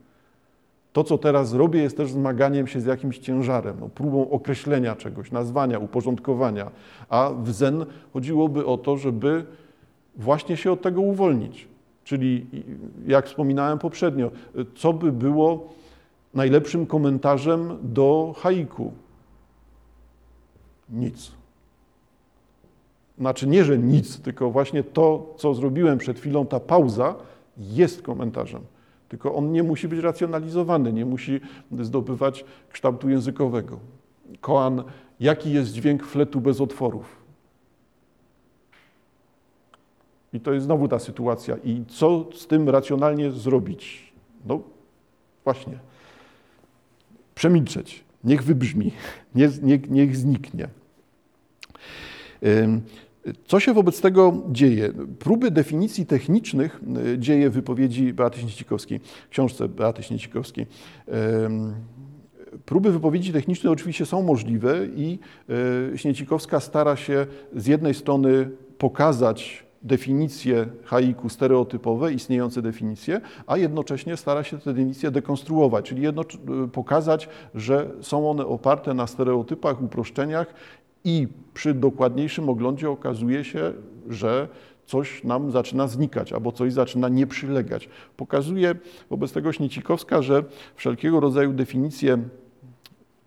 [0.93, 5.33] To, co teraz robię, jest też zmaganiem się z jakimś ciężarem, no, próbą określenia czegoś,
[5.33, 6.71] nazwania, uporządkowania.
[7.09, 9.45] A w Zen chodziłoby o to, żeby
[10.17, 11.69] właśnie się od tego uwolnić.
[12.05, 12.47] Czyli,
[13.07, 14.31] jak wspominałem poprzednio,
[14.77, 15.73] co by było
[16.35, 18.93] najlepszym komentarzem do haiku?
[20.91, 21.33] Nic.
[23.19, 27.15] Znaczy nie, że nic, tylko właśnie to, co zrobiłem przed chwilą, ta pauza
[27.57, 28.63] jest komentarzem.
[29.09, 31.41] Tylko on nie musi być racjonalizowany, nie musi
[31.81, 33.79] zdobywać kształtu językowego.
[34.41, 34.85] Koan,
[35.21, 37.25] jaki jest dźwięk fletu bez otworów?
[40.33, 41.57] I to jest znowu ta sytuacja.
[41.65, 44.13] I co z tym racjonalnie zrobić?
[44.47, 44.61] No
[45.45, 45.79] właśnie.
[47.35, 48.05] Przemilczeć.
[48.25, 48.93] Niech wybrzmi.
[49.35, 50.69] Niech, niech, niech zniknie.
[53.47, 54.93] Co się wobec tego dzieje?
[55.19, 56.81] Próby definicji technicznych
[57.15, 60.67] e, dzieje wypowiedzi Beaty Śniecikowskiej, książce Beaty Śniecikowskiej.
[62.65, 65.19] Próby wypowiedzi technicznej oczywiście są możliwe i
[65.95, 74.17] e, Śniecikowska stara się z jednej strony pokazać definicje haiku stereotypowe, istniejące definicje, a jednocześnie
[74.17, 76.25] stara się te definicje dekonstruować, czyli jedno,
[76.73, 80.55] pokazać, że są one oparte na stereotypach, uproszczeniach
[81.05, 83.73] i przy dokładniejszym oglądzie okazuje się,
[84.09, 84.49] że
[84.87, 87.89] coś nam zaczyna znikać albo coś zaczyna nie przylegać.
[88.17, 88.75] Pokazuje
[89.11, 90.45] wobec tego Śniecikowska, że
[90.77, 92.19] wszelkiego rodzaju definicje,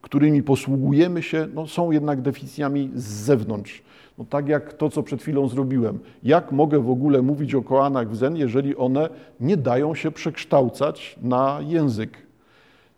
[0.01, 3.83] którymi posługujemy się, no, są jednak definicjami z zewnątrz.
[4.17, 5.99] No, tak jak to, co przed chwilą zrobiłem.
[6.23, 9.09] Jak mogę w ogóle mówić o koanach w zen, jeżeli one
[9.39, 12.17] nie dają się przekształcać na język,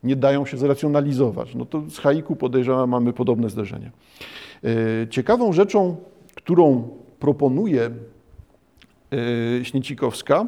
[0.03, 1.55] nie dają się zracjonalizować?
[1.55, 3.91] No to z haiku podejrzewam mamy podobne zderzenie.
[4.63, 5.95] E, ciekawą rzeczą,
[6.35, 7.89] którą proponuje
[9.61, 10.47] e, Śniecikowska,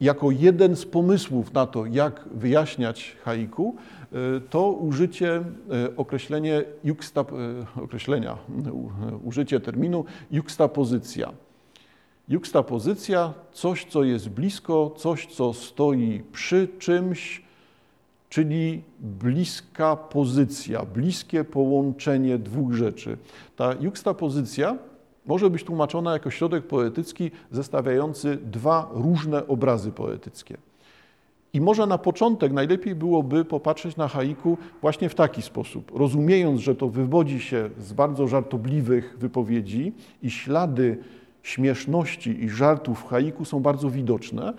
[0.00, 3.76] jako jeden z pomysłów na to, jak wyjaśniać haiku,
[4.12, 5.42] e, to użycie
[5.96, 7.24] określenie juxta,
[7.82, 8.38] określenia,
[9.24, 11.32] użycie terminu juxtapozycja.
[12.28, 17.42] Juxtapozycja, coś, co jest blisko, coś, co stoi przy czymś,
[18.32, 23.16] czyli bliska pozycja, bliskie połączenie dwóch rzeczy.
[23.56, 24.78] Ta juxtapozycja
[25.26, 30.56] może być tłumaczona jako środek poetycki zestawiający dwa różne obrazy poetyckie.
[31.52, 36.74] I może na początek najlepiej byłoby popatrzeć na haiku właśnie w taki sposób, rozumiejąc, że
[36.74, 39.92] to wywodzi się z bardzo żartobliwych wypowiedzi
[40.22, 40.98] i ślady
[41.42, 44.52] śmieszności i żartów w haiku są bardzo widoczne,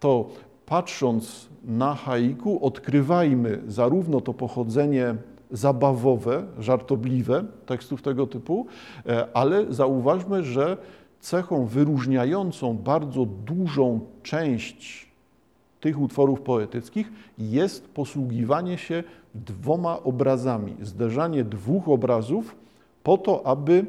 [0.00, 0.28] to
[0.66, 5.14] patrząc na haiku, odkrywajmy zarówno to pochodzenie
[5.50, 8.66] zabawowe, żartobliwe tekstów tego typu,
[9.06, 10.76] e, ale zauważmy, że
[11.20, 15.08] cechą wyróżniającą bardzo dużą część
[15.80, 22.56] tych utworów poetyckich jest posługiwanie się dwoma obrazami, zderzanie dwóch obrazów
[23.02, 23.86] po to, aby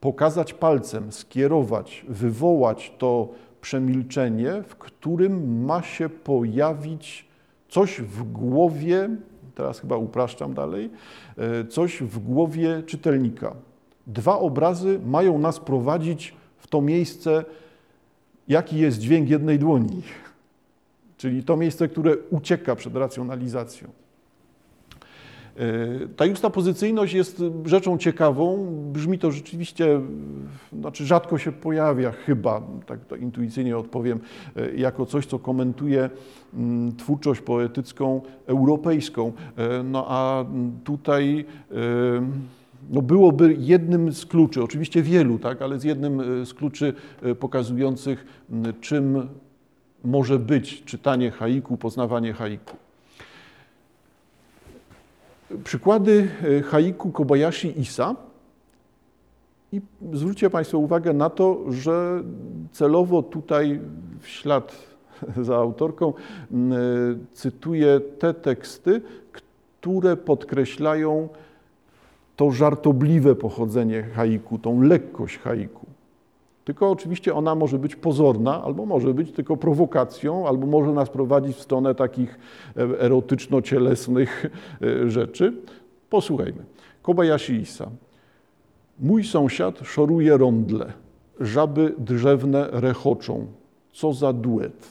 [0.00, 3.28] pokazać palcem, skierować, wywołać to
[3.66, 7.28] przemilczenie, w którym ma się pojawić
[7.68, 9.08] coś w głowie,
[9.54, 10.90] teraz chyba upraszczam dalej,
[11.38, 13.56] e, coś w głowie czytelnika.
[14.06, 17.44] Dwa obrazy mają nas prowadzić w to miejsce,
[18.48, 20.02] jaki jest dźwięk jednej dłoni,
[21.20, 23.88] czyli to miejsce, które ucieka przed racjonalizacją.
[26.16, 28.66] Ta justapozycyjność jest rzeczą ciekawą.
[28.92, 30.00] Brzmi to rzeczywiście,
[30.72, 34.20] znaczy rzadko się pojawia chyba, tak intuicyjnie odpowiem,
[34.56, 36.10] e, jako coś, co komentuje
[36.54, 39.32] mm, twórczość poetycką europejską.
[39.56, 40.44] E, no a
[40.84, 41.74] tutaj e,
[42.90, 46.94] no byłoby jednym z kluczy, oczywiście wielu, tak, ale z jednym z kluczy
[47.40, 48.26] pokazujących,
[48.80, 49.28] czym
[50.04, 52.85] może być czytanie haiku, poznawanie haiku.
[55.64, 56.28] Przykłady
[56.58, 58.16] e, haiku Kobayashi Isa.
[59.72, 59.80] I
[60.12, 62.22] zwróćcie Państwo uwagę na to, że
[62.72, 63.80] celowo tutaj
[64.20, 64.76] w ślad
[65.46, 66.14] za autorką e,
[67.32, 71.28] cytuję te teksty, które podkreślają
[72.36, 75.86] to żartobliwe pochodzenie haiku, tą lekkość haiku.
[76.66, 81.56] Tylko oczywiście ona może być pozorna, albo może być tylko prowokacją, albo może nas prowadzić
[81.56, 82.38] w stronę takich
[82.76, 84.46] e, erotyczno-cielesnych
[84.82, 85.52] e, rzeczy.
[86.10, 86.64] Posłuchajmy.
[87.02, 87.90] Kobayashi Isa.
[89.00, 90.92] Mój sąsiad szoruje rondle,
[91.40, 93.46] żaby drzewne rechoczą.
[93.92, 94.88] Co za duet.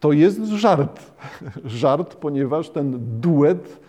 [0.00, 1.12] To jest żart.
[1.64, 3.80] Żart, ponieważ ten duet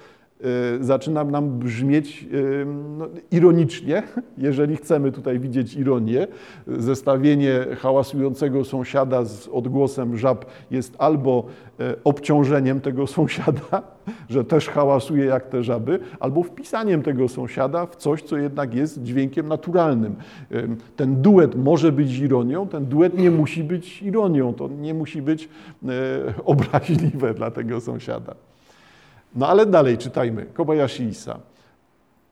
[0.79, 2.65] zaczyna nam brzmieć y,
[2.97, 4.03] no, ironicznie,
[4.37, 6.27] jeżeli chcemy tutaj widzieć ironię.
[6.67, 11.45] Zestawienie hałasującego sąsiada z odgłosem żab jest albo
[11.79, 13.81] y, obciążeniem tego sąsiada,
[14.29, 19.03] że też hałasuje jak te żaby, albo wpisaniem tego sąsiada w coś, co jednak jest
[19.03, 20.15] dźwiękiem naturalnym.
[20.95, 25.49] Ten duet może być ironią, ten duet nie musi być ironią, to nie musi być
[26.45, 28.35] obraźliwe dla tego sąsiada.
[29.35, 30.45] No ale dalej czytajmy.
[30.53, 31.39] Kobayashi Isa.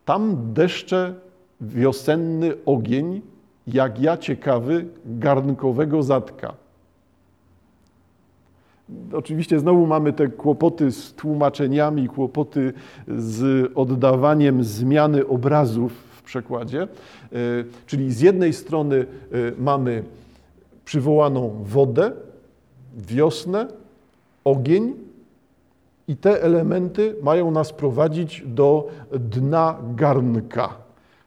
[0.06, 1.16] Tam deszcze
[1.62, 3.22] wiosenny ogień,
[3.68, 6.54] jak ja ciekawy, garnkowego zatka.
[9.14, 12.74] Oczywiście znowu mamy te kłopoty z tłumaczeniami, kłopoty
[13.18, 16.82] z oddawaniem zmiany obrazów w przekładzie.
[16.82, 16.88] E,
[17.88, 19.06] czyli z jednej strony e,
[19.58, 20.04] mamy
[20.86, 22.12] przywołaną wodę,
[22.98, 23.68] wiosnę,
[24.44, 24.94] ogień,
[26.08, 30.70] i te elementy mają nas prowadzić do dna garnka.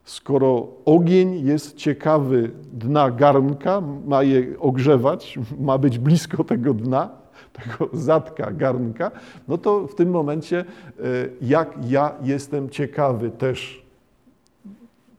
[0.04, 7.10] Skoro ogień jest ciekawy dna garnka, ma je ogrzewać, ma być blisko tego dna,
[7.52, 9.10] tego zatka garnka,
[9.48, 11.02] no to w tym momencie, e,
[11.40, 13.86] jak ja jestem ciekawy też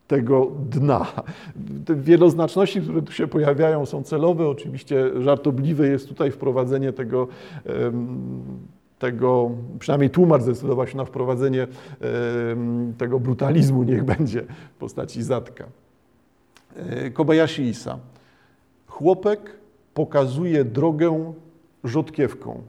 [0.08, 1.06] tego dna.
[1.86, 4.48] Te wieloznaczności, które tu się pojawiają, są celowe.
[4.48, 7.28] Oczywiście żartobliwe jest tutaj wprowadzenie tego
[9.00, 11.68] tego, przynajmniej tłumacz zdecydował się na wprowadzenie
[12.98, 14.42] tego brutalizmu, niech będzie
[14.76, 15.66] w postaci zatka.
[16.76, 18.00] E, Kobayashi Isa.
[18.88, 19.52] Chłopek
[19.94, 21.34] pokazuje drogę
[21.84, 22.62] rzodkiewką.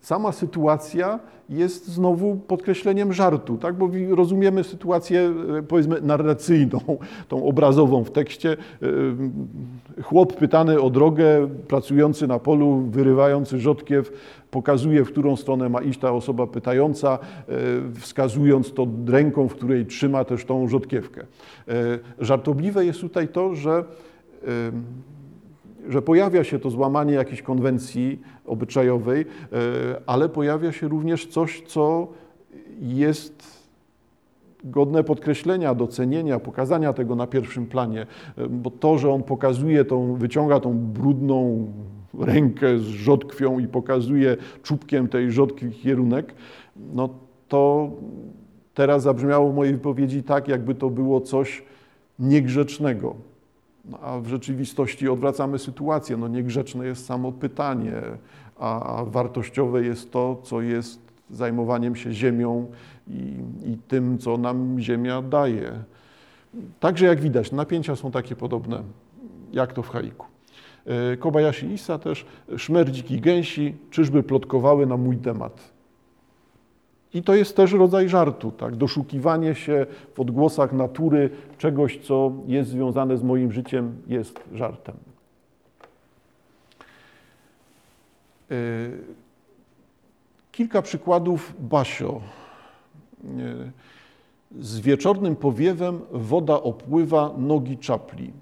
[0.00, 3.76] Sama sytuacja jest znowu podkreśleniem żartu, tak?
[3.76, 6.80] bo rozumiemy sytuację, e, powiedzmy, narracyjną,
[7.28, 8.56] tą obrazową w tekście.
[10.02, 14.12] E, chłop pytany o drogę, pracujący na polu, wyrywający rzodkiew,
[14.50, 17.54] pokazuje, w którą stronę ma iść ta osoba pytająca, e,
[18.00, 21.26] wskazując to ręką, w której trzyma też tą rzodkiewkę.
[22.18, 23.84] Żartobliwe jest tutaj to, że
[25.88, 29.26] że pojawia się to złamanie jakiejś konwencji obyczajowej, e,
[30.06, 32.08] ale pojawia się również coś, co
[32.80, 33.60] jest
[34.64, 40.14] godne podkreślenia, docenienia, pokazania tego na pierwszym planie, e, bo to, że on pokazuje tą,
[40.14, 41.66] wyciąga tą brudną
[42.18, 46.34] rękę z rzodkwią i pokazuje czubkiem tej rzodkwi kierunek,
[46.94, 47.08] no
[47.48, 47.90] to
[48.74, 51.62] teraz zabrzmiało w mojej wypowiedzi tak, jakby to było coś
[52.18, 53.29] niegrzecznego.
[53.90, 56.16] No, a w rzeczywistości odwracamy sytuację.
[56.16, 58.02] No, niegrzeczne jest samo pytanie,
[58.58, 61.00] a wartościowe jest to, co jest
[61.30, 62.66] zajmowaniem się ziemią
[63.08, 65.72] i, i tym, co nam ziemia daje.
[66.80, 68.82] Także jak widać, napięcia są takie podobne,
[69.52, 70.26] jak to w haiku.
[70.86, 72.26] E, Kobayashi Isa też,
[72.56, 75.72] szmerdziki gęsi, czyżby plotkowały na mój temat.
[77.14, 78.76] I to jest też rodzaj żartu, tak?
[78.76, 84.96] doszukiwanie się w odgłosach natury czegoś, co jest związane z moim życiem, jest żartem.
[88.50, 88.54] E,
[90.52, 92.20] kilka przykładów Basio.
[93.24, 93.70] E,
[94.58, 98.32] z wieczornym powiewem woda opływa nogi czapli.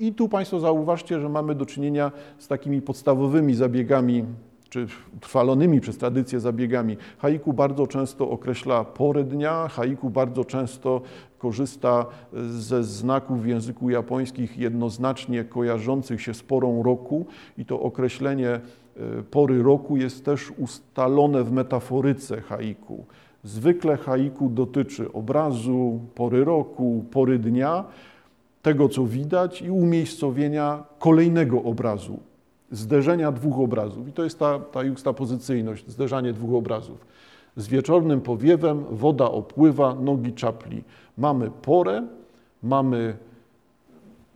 [0.00, 4.24] I tu Państwo zauważcie, że mamy do czynienia z takimi podstawowymi zabiegami
[4.72, 4.86] czy
[5.20, 6.96] trwalonymi przez tradycję zabiegami.
[7.18, 11.00] Haiku bardzo często określa porę dnia, haiku bardzo często
[11.38, 12.06] korzysta
[12.50, 17.26] ze znaków w języku japońskich jednoznacznie kojarzących się z porą roku
[17.58, 18.60] i to określenie e,
[19.30, 23.04] pory roku jest też ustalone w metaforyce haiku.
[23.44, 27.84] Zwykle haiku dotyczy obrazu, pory roku, pory dnia,
[28.62, 32.20] tego co widać i umiejscowienia kolejnego obrazu,
[32.72, 34.08] zderzenia dwóch obrazów.
[34.08, 37.06] I to jest ta, ta juxtapozycyjność, zderzanie dwóch obrazów.
[37.56, 40.82] Z wieczornym powiewem woda opływa, nogi czapli.
[41.18, 42.06] Mamy porę,
[42.62, 43.16] mamy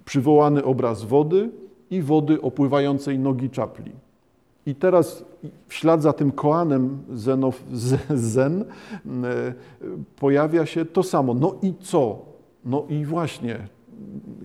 [0.05, 1.51] przywołany obraz wody
[1.91, 3.93] i wody opływającej nogi czapli.
[4.67, 5.25] I teraz
[5.69, 7.65] w ślad za tym koanem zenow,
[8.15, 8.65] zen e,
[10.17, 11.35] pojawia się to samo.
[11.35, 12.19] No i co?
[12.65, 13.69] No i właśnie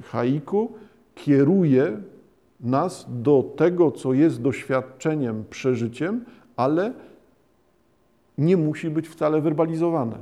[0.04, 0.72] haiku
[1.16, 1.98] kieruje
[2.62, 6.94] nas do tego, co jest doświadczeniem, przeżyciem, ale
[8.38, 10.18] nie musi być wcale werbalizowane.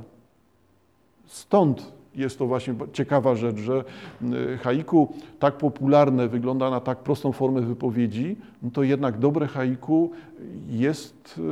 [1.26, 3.84] Stąd jest to właśnie ciekawa rzecz, że
[4.54, 10.10] y, haiku tak popularne wygląda na tak prostą formę wypowiedzi, no to jednak dobre haiku
[10.68, 11.42] jest, y,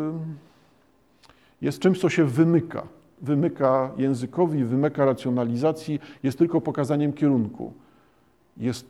[1.62, 2.82] jest czymś, co się wymyka.
[3.22, 7.72] Wymyka językowi, wymyka racjonalizacji, jest tylko pokazaniem kierunku.
[8.56, 8.86] Jest,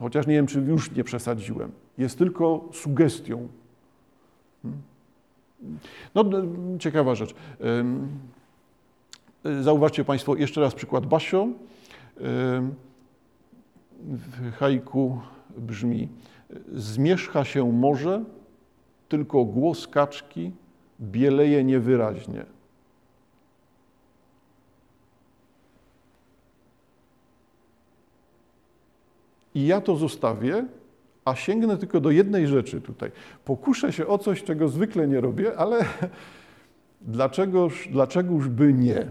[0.00, 3.48] chociaż nie wiem, czy już nie przesadziłem, jest tylko sugestią.
[4.62, 4.82] Hmm?
[6.14, 6.24] No,
[6.78, 7.34] ciekawa rzecz.
[9.60, 11.48] Zauważcie Państwo jeszcze raz przykład Basio.
[14.06, 15.20] W haiku
[15.58, 16.08] brzmi
[16.72, 18.24] Zmierzcha się morze,
[19.08, 20.52] tylko głos kaczki
[21.00, 22.44] bieleje niewyraźnie.
[29.54, 30.66] I ja to zostawię,
[31.24, 33.10] a sięgnę tylko do jednej rzeczy tutaj.
[33.44, 35.84] Pokuszę się o coś, czego zwykle nie robię, ale
[37.00, 39.06] dlaczegoż, dlaczegoż by nie?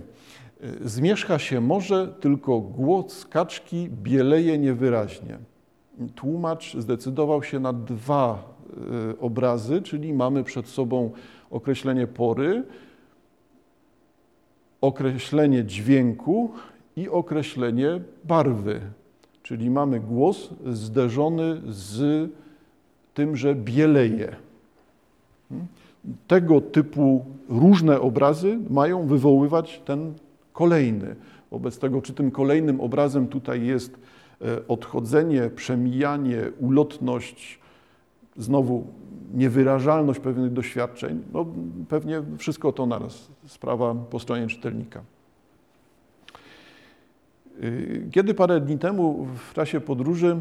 [0.82, 5.38] Zmierzcha się może, tylko głos kaczki bieleje niewyraźnie.
[6.16, 8.56] Tłumacz zdecydował się na dwa
[9.14, 11.12] e, obrazy, czyli mamy przed sobą
[11.50, 12.64] określenie pory,
[14.82, 16.52] określenie dźwięku
[16.96, 18.82] i określenie barwy.
[19.44, 22.30] Czyli mamy głos zderzony z
[23.14, 24.36] tym, że bieleje.
[26.28, 30.14] Tego typu różne obrazy mają wywoływać ten
[30.54, 31.16] kolejny.
[31.52, 33.98] Wobec tego, czy tym kolejnym obrazem tutaj jest
[34.42, 37.60] e, odchodzenie, przemijanie, ulotność,
[38.38, 38.88] znowu
[39.34, 41.46] niewyrażalność pewnych doświadczeń, no
[41.90, 45.02] pewnie wszystko to naraz, sprawa po stronie czytelnika.
[47.64, 50.40] Y, kiedy parę dni temu w czasie podróży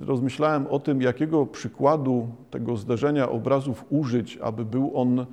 [0.00, 5.26] rozmyślałem o tym, jakiego przykładu tego zderzenia obrazów użyć, aby był on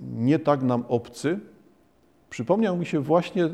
[0.00, 1.40] nie tak nam obcy,
[2.30, 3.48] przypomniał mi się właśnie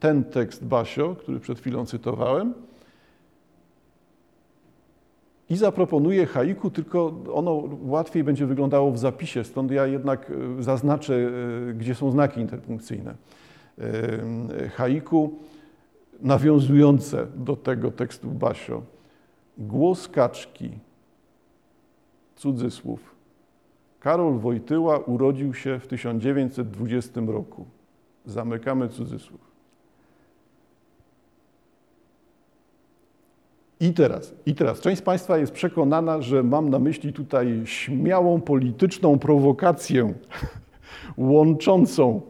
[0.00, 2.54] ten tekst Basio, który przed chwilą cytowałem.
[5.50, 11.30] I zaproponuję haiku, tylko ono łatwiej będzie wyglądało w zapisie, stąd ja jednak e, zaznaczę,
[11.74, 13.14] gdzie są znaki interpunkcyjne.
[13.78, 15.32] E, haiku
[16.20, 18.82] nawiązujące do tego tekstu Basio.
[19.58, 20.70] Głos kaczki,
[22.36, 23.14] cudzysłów,
[24.00, 27.64] Karol Wojtyła urodził się w 1920 roku.
[28.26, 29.40] Zamykamy cudzysłów.
[33.80, 38.40] I teraz, I teraz, część z Państwa jest przekonana, że mam na myśli tutaj śmiałą
[38.40, 40.14] polityczną prowokację
[41.16, 42.20] łączącą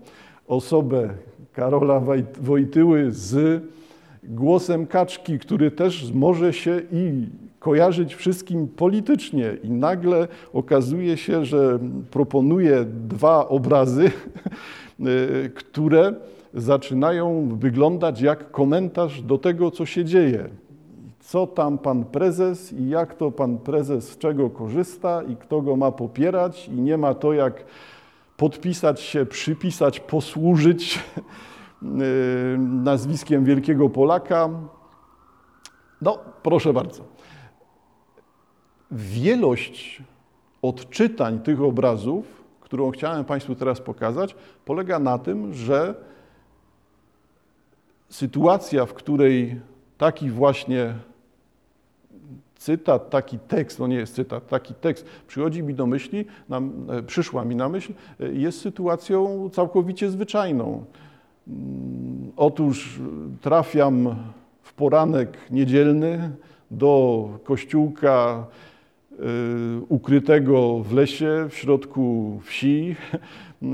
[0.47, 1.14] osobę
[1.55, 2.02] Karola
[2.40, 3.62] Wojtyły z
[4.24, 7.26] głosem kaczki, który też może się i
[7.59, 11.78] kojarzyć wszystkim politycznie i nagle okazuje się, że
[12.11, 16.14] proponuje dwa obrazy, e, które
[16.55, 20.48] zaczynają wyglądać jak komentarz do tego, co się dzieje.
[21.20, 25.76] Co tam pan prezes i jak to pan prezes z czego korzysta i kto go
[25.76, 27.64] ma popierać i nie ma to jak
[28.37, 34.51] podpisać się, przypisać, posłużyć e, nazwiskiem wielkiego Polaka.
[36.03, 37.14] No, proszę bardzo
[38.95, 40.03] wielość
[40.62, 45.95] odczytań tych obrazów, którą chciałem Państwu teraz pokazać, polega na tym, że
[48.09, 49.61] sytuacja, w której
[49.99, 50.95] taki właśnie
[52.64, 57.02] cytat, taki tekst, no nie jest cytat, taki tekst przychodzi mi do myśli, nam, e,
[57.02, 60.84] przyszła mi na myśl, e, jest sytuacją całkowicie zwyczajną.
[61.48, 63.00] Mm, otóż
[63.40, 64.16] trafiam
[64.62, 66.30] w poranek niedzielny
[66.70, 68.46] do kościółka
[69.88, 72.96] ukrytego w lesie, w środku wsi
[73.62, 73.66] y,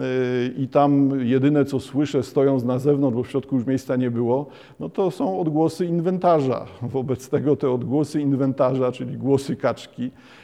[0.58, 4.46] i tam jedyne co słyszę stojąc na zewnątrz, bo w środku już miejsca nie było,
[4.80, 6.66] no to są odgłosy inwentarza.
[6.82, 10.39] Wobec tego te odgłosy inwentarza, czyli głosy kaczki, Y,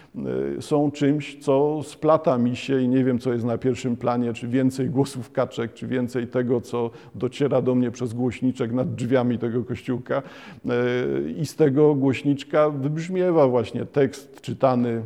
[0.61, 4.49] są czymś, co splata mi się i nie wiem, co jest na pierwszym planie, czy
[4.49, 9.65] więcej głosów kaczek, czy więcej tego, co dociera do mnie przez głośniczek nad drzwiami tego
[9.65, 10.23] kościółka.
[10.67, 15.03] Y, I z tego głośniczka wybrzmiewa właśnie tekst czytany,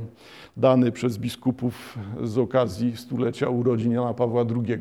[0.57, 4.75] dany przez biskupów z okazji stulecia urodzin Jana Pawła II.
[4.75, 4.81] Y,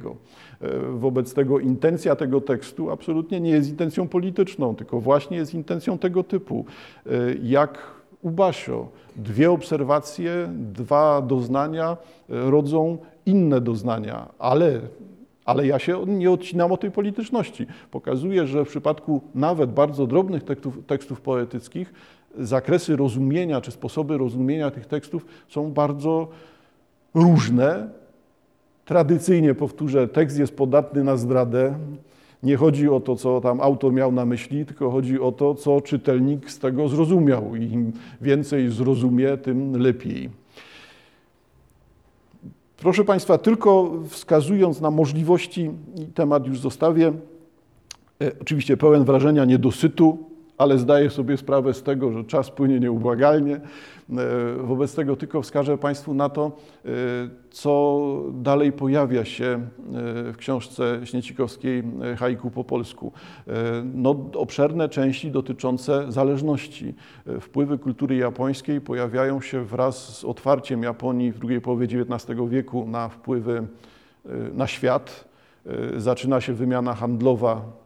[0.92, 6.24] wobec tego intencja tego tekstu absolutnie nie jest intencją polityczną, tylko właśnie jest intencją tego
[6.24, 6.66] typu,
[7.44, 8.88] jak u Basio.
[9.16, 11.98] Dwie obserwacje, dwa doznania
[12.30, 14.80] e, rodzą inne doznania, ale,
[15.46, 17.66] ale ja się nie odcinam od tej polityczności.
[17.92, 21.94] Pokazuję, że w przypadku nawet bardzo drobnych tekstów, tekstów poetyckich
[22.38, 26.28] zakresy rozumienia czy sposoby rozumienia tych tekstów są bardzo
[27.14, 28.00] różne
[28.90, 31.74] Tradycyjnie powtórzę, tekst jest podatny na zdradę.
[32.44, 35.82] Nie chodzi o to, co tam autor miał na myśli, tylko chodzi o to, co
[35.82, 37.56] czytelnik z tego zrozumiał.
[37.56, 40.30] I im więcej zrozumie, tym lepiej.
[42.78, 45.72] Proszę Państwa, tylko wskazując na możliwości,
[46.16, 47.14] temat już zostawię,
[48.22, 50.29] e, oczywiście pełen wrażenia niedosytu,
[50.60, 53.56] ale zdaję sobie sprawę z tego, że czas płynie nieubłagalnie.
[53.56, 53.62] E,
[54.64, 56.52] wobec tego tylko wskażę Państwu na to,
[56.86, 56.90] e,
[57.52, 58.02] co
[58.34, 59.60] dalej pojawia się e,
[60.34, 61.84] w książce Śniecikowskiej
[62.18, 63.12] Haiku po polsku.
[63.94, 66.94] No, obszerne części dotyczące zależności.
[67.42, 73.10] Wpływy kultury japońskiej pojawiają się wraz z otwarciem Japonii w drugiej połowie XIX wieku na
[73.10, 73.68] wpływy
[74.54, 75.30] na świat.
[75.98, 77.79] Zaczyna się wymiana handlowa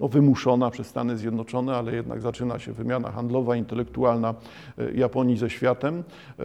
[0.00, 4.34] no, wymuszona przez Stany Zjednoczone, ale jednak zaczyna się wymiana handlowa, intelektualna
[4.78, 6.02] e, Japonii ze światem,
[6.38, 6.44] e,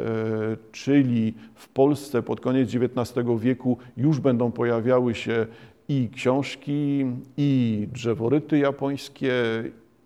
[0.72, 5.47] czyli w Polsce pod koniec XIX wieku już będą pojawiały się
[5.89, 7.06] i książki,
[7.38, 9.34] i drzeworyty japońskie,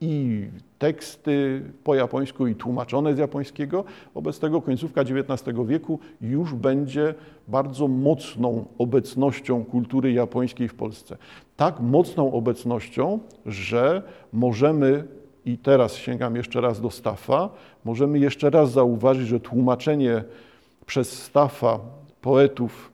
[0.02, 0.46] i
[0.80, 3.84] teksty po japońsku i tłumaczone z japońskiego.
[4.16, 7.16] Wobec tego końcówka XIX wieku już będzie
[7.48, 11.18] bardzo mocną obecnością kultury japońskiej w Polsce.
[11.58, 15.04] Tak mocną obecnością, że możemy,
[15.46, 17.50] i teraz sięgam jeszcze raz do Staffa,
[17.86, 20.24] możemy jeszcze raz zauważyć, że tłumaczenie
[20.86, 21.80] przez Staffa
[22.22, 22.89] poetów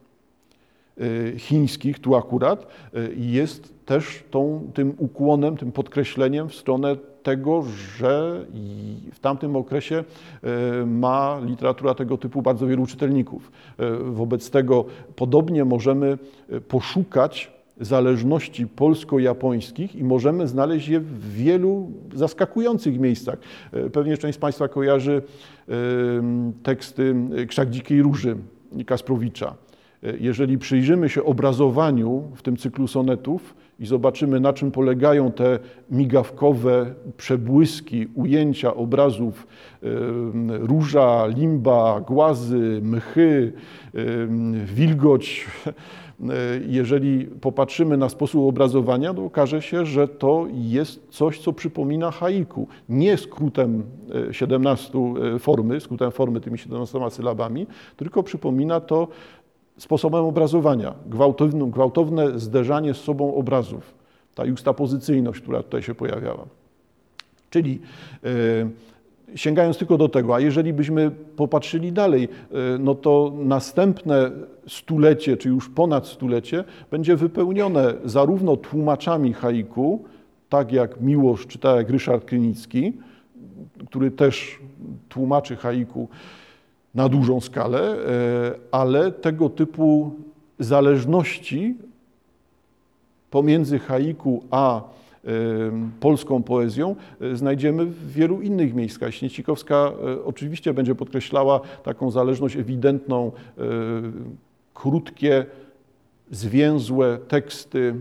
[1.38, 2.66] chińskich, tu akurat,
[2.96, 7.64] y, jest też tą, tym ukłonem, tym podkreśleniem w stronę tego,
[7.96, 8.46] że
[9.12, 10.04] w tamtym okresie
[10.42, 13.52] e, ma literatura tego typu bardzo wielu czytelników.
[14.00, 14.84] Wobec tego
[15.16, 16.18] podobnie możemy
[16.68, 23.38] poszukać zależności polsko-japońskich i możemy znaleźć je w wielu zaskakujących miejscach.
[23.92, 25.22] Pewnie część z Państwa kojarzy
[26.62, 27.14] teksty
[27.48, 28.36] Krzak Dzikiej Róży
[28.86, 29.65] Kasprowicza.
[30.20, 35.58] Jeżeli przyjrzymy się obrazowaniu w tym cyklu sonetów, i zobaczymy, na czym polegają te
[35.90, 39.46] migawkowe przebłyski, ujęcia obrazów
[40.48, 43.52] róża, limba, głazy, mchy,
[44.64, 45.46] wilgoć.
[46.66, 52.68] Jeżeli popatrzymy na sposób obrazowania, to okaże się, że to jest coś, co przypomina haiku.
[52.88, 53.82] Nie skrótem
[54.30, 59.08] 17 e, e, formy, skrótem formy tymi 17 sylabami, tylko przypomina to
[59.78, 63.94] sposobem obrazowania, gwałtowne, gwałtowne zderzanie z sobą obrazów,
[64.34, 66.44] ta justapozycyjność, która tutaj się pojawiała.
[67.50, 67.80] Czyli
[68.24, 68.28] e,
[69.34, 74.30] sięgając tylko do tego, a jeżeli byśmy popatrzyli dalej, e, no to następne
[74.68, 80.04] stulecie, czy już ponad stulecie, będzie wypełnione zarówno tłumaczami haiku,
[80.48, 82.92] tak jak Miłosz, czy tak jak Ryszard Krynicki,
[83.86, 84.58] który też
[85.08, 86.08] tłumaczy haiku
[86.96, 87.96] na dużą skalę, e,
[88.70, 90.14] ale tego typu
[90.58, 91.76] zależności
[93.30, 95.30] pomiędzy haiku a e,
[96.00, 99.14] polską poezją e, znajdziemy w wielu innych miejscach.
[99.14, 99.92] Śniecikowska
[100.24, 103.32] oczywiście będzie podkreślała taką zależność ewidentną,
[104.74, 105.46] krótkie,
[106.30, 107.94] zwięzłe teksty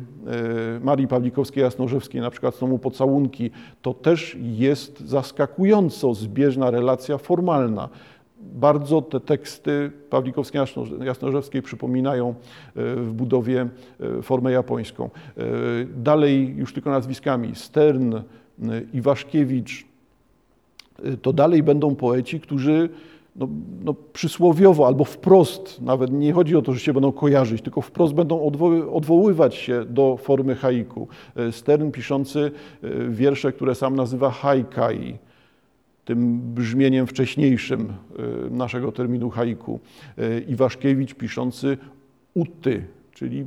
[0.82, 7.90] Marii Pawlikowskiej-Jasnorzewskiej, na przykład z tomu Pocałunki, to też jest zaskakująco zbieżna relacja formalna
[8.54, 10.62] bardzo te teksty Pawlikowskiej
[11.02, 12.34] Jasnorzewskiej przypominają e,
[12.96, 13.68] w budowie
[14.00, 15.06] e, formę japońską.
[15.06, 15.42] E,
[15.98, 18.16] dalej już tylko nazwiskami Stern,
[18.94, 19.86] Iwaszkiewicz,
[21.22, 22.90] to dalej będą poeci, którzy
[23.36, 23.48] no,
[23.84, 28.14] no, przysłowiowo albo wprost, nawet nie chodzi o to, że się będą kojarzyć, tylko wprost
[28.14, 31.08] będą odwoły, odwoływać się do formy haiku.
[31.52, 32.52] Stern piszący
[33.10, 35.18] wiersze, które sam nazywa haikai,
[36.06, 37.82] tym brzmieniem wcześniejszym
[38.50, 39.80] y, naszego terminu haiku.
[40.20, 41.78] Y, Iwaszkiewicz piszący
[42.34, 42.84] uty,
[43.14, 43.46] czyli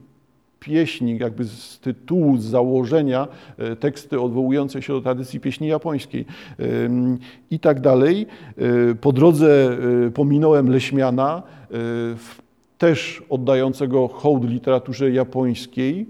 [0.61, 3.29] pieśni, jakby z tytułu, z założenia,
[3.73, 6.25] y, teksty odwołujące się do tradycji pieśni japońskiej
[7.51, 8.27] i tak dalej.
[9.01, 9.77] Po drodze
[10.15, 11.43] pominąłem Leśmiana,
[12.79, 16.07] też oddającego hołd literaturze japońskiej,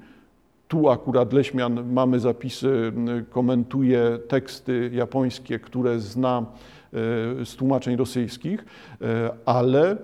[0.68, 2.92] tu akurat Leśmian mamy zapisy,
[3.30, 8.64] komentuje teksty japońskie, które zna e, z tłumaczeń rosyjskich,
[9.00, 9.96] e, ale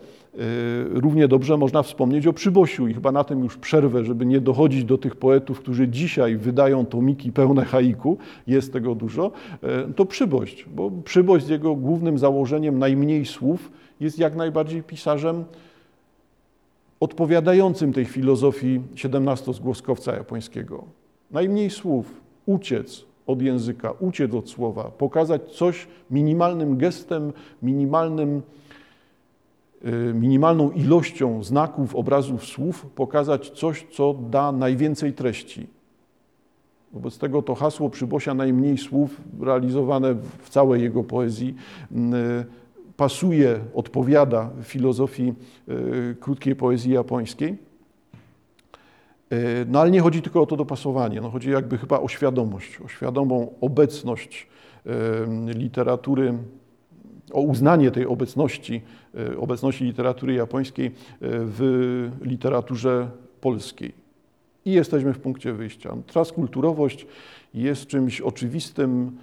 [0.90, 4.84] równie dobrze można wspomnieć o Przybosiu i chyba na tym już przerwę, żeby nie dochodzić
[4.84, 9.32] do tych poetów, którzy dzisiaj wydają tomiki pełne haiku, jest tego dużo,
[9.96, 15.44] to Przybość, bo Przybość z jego głównym założeniem najmniej słów jest jak najbardziej pisarzem
[17.04, 20.84] odpowiadającym tej filozofii siedemnastozgłoskowca japońskiego.
[21.30, 27.32] Najmniej słów, uciec od języka, uciec od słowa, pokazać coś minimalnym gestem,
[27.62, 28.42] minimalnym
[30.14, 35.66] minimalną ilością znaków, obrazów, słów pokazać coś, co da najwięcej treści.
[36.92, 41.54] Wobec tego to hasło Przybosia najmniej słów, realizowane w całej jego poezji,
[42.96, 45.34] pasuje, odpowiada filozofii
[46.20, 47.58] krótkiej poezji japońskiej.
[49.66, 52.88] No ale nie chodzi tylko o to dopasowanie, no chodzi jakby chyba o świadomość, o
[52.88, 54.46] świadomą obecność
[55.46, 56.34] literatury,
[57.32, 58.82] o uznanie tej obecności,
[59.14, 60.90] e, obecności literatury japońskiej e,
[61.20, 63.92] w literaturze polskiej.
[64.64, 65.96] I jesteśmy w punkcie wyjścia.
[66.06, 67.06] Transkulturowość
[67.54, 69.16] jest czymś oczywistym,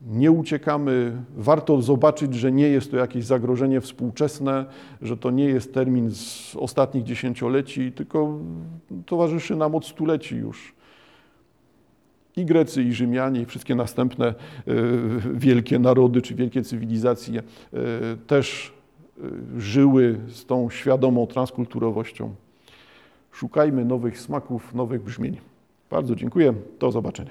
[0.00, 1.22] nie uciekamy.
[1.36, 4.66] Warto zobaczyć, że nie jest to jakieś zagrożenie współczesne,
[5.02, 8.38] że to nie jest termin z ostatnich dziesięcioleci, tylko
[9.06, 10.74] towarzyszy nam od stuleci już.
[12.36, 14.34] I Grecy, i Rzymianie, i wszystkie następne e,
[15.34, 17.76] wielkie narody czy wielkie cywilizacje e,
[18.26, 18.72] też
[19.18, 22.34] e, żyły z tą świadomą transkulturowością.
[23.32, 25.36] Szukajmy nowych smaków, nowych brzmień.
[25.90, 26.54] Bardzo dziękuję.
[26.80, 27.24] Do zobaczenia.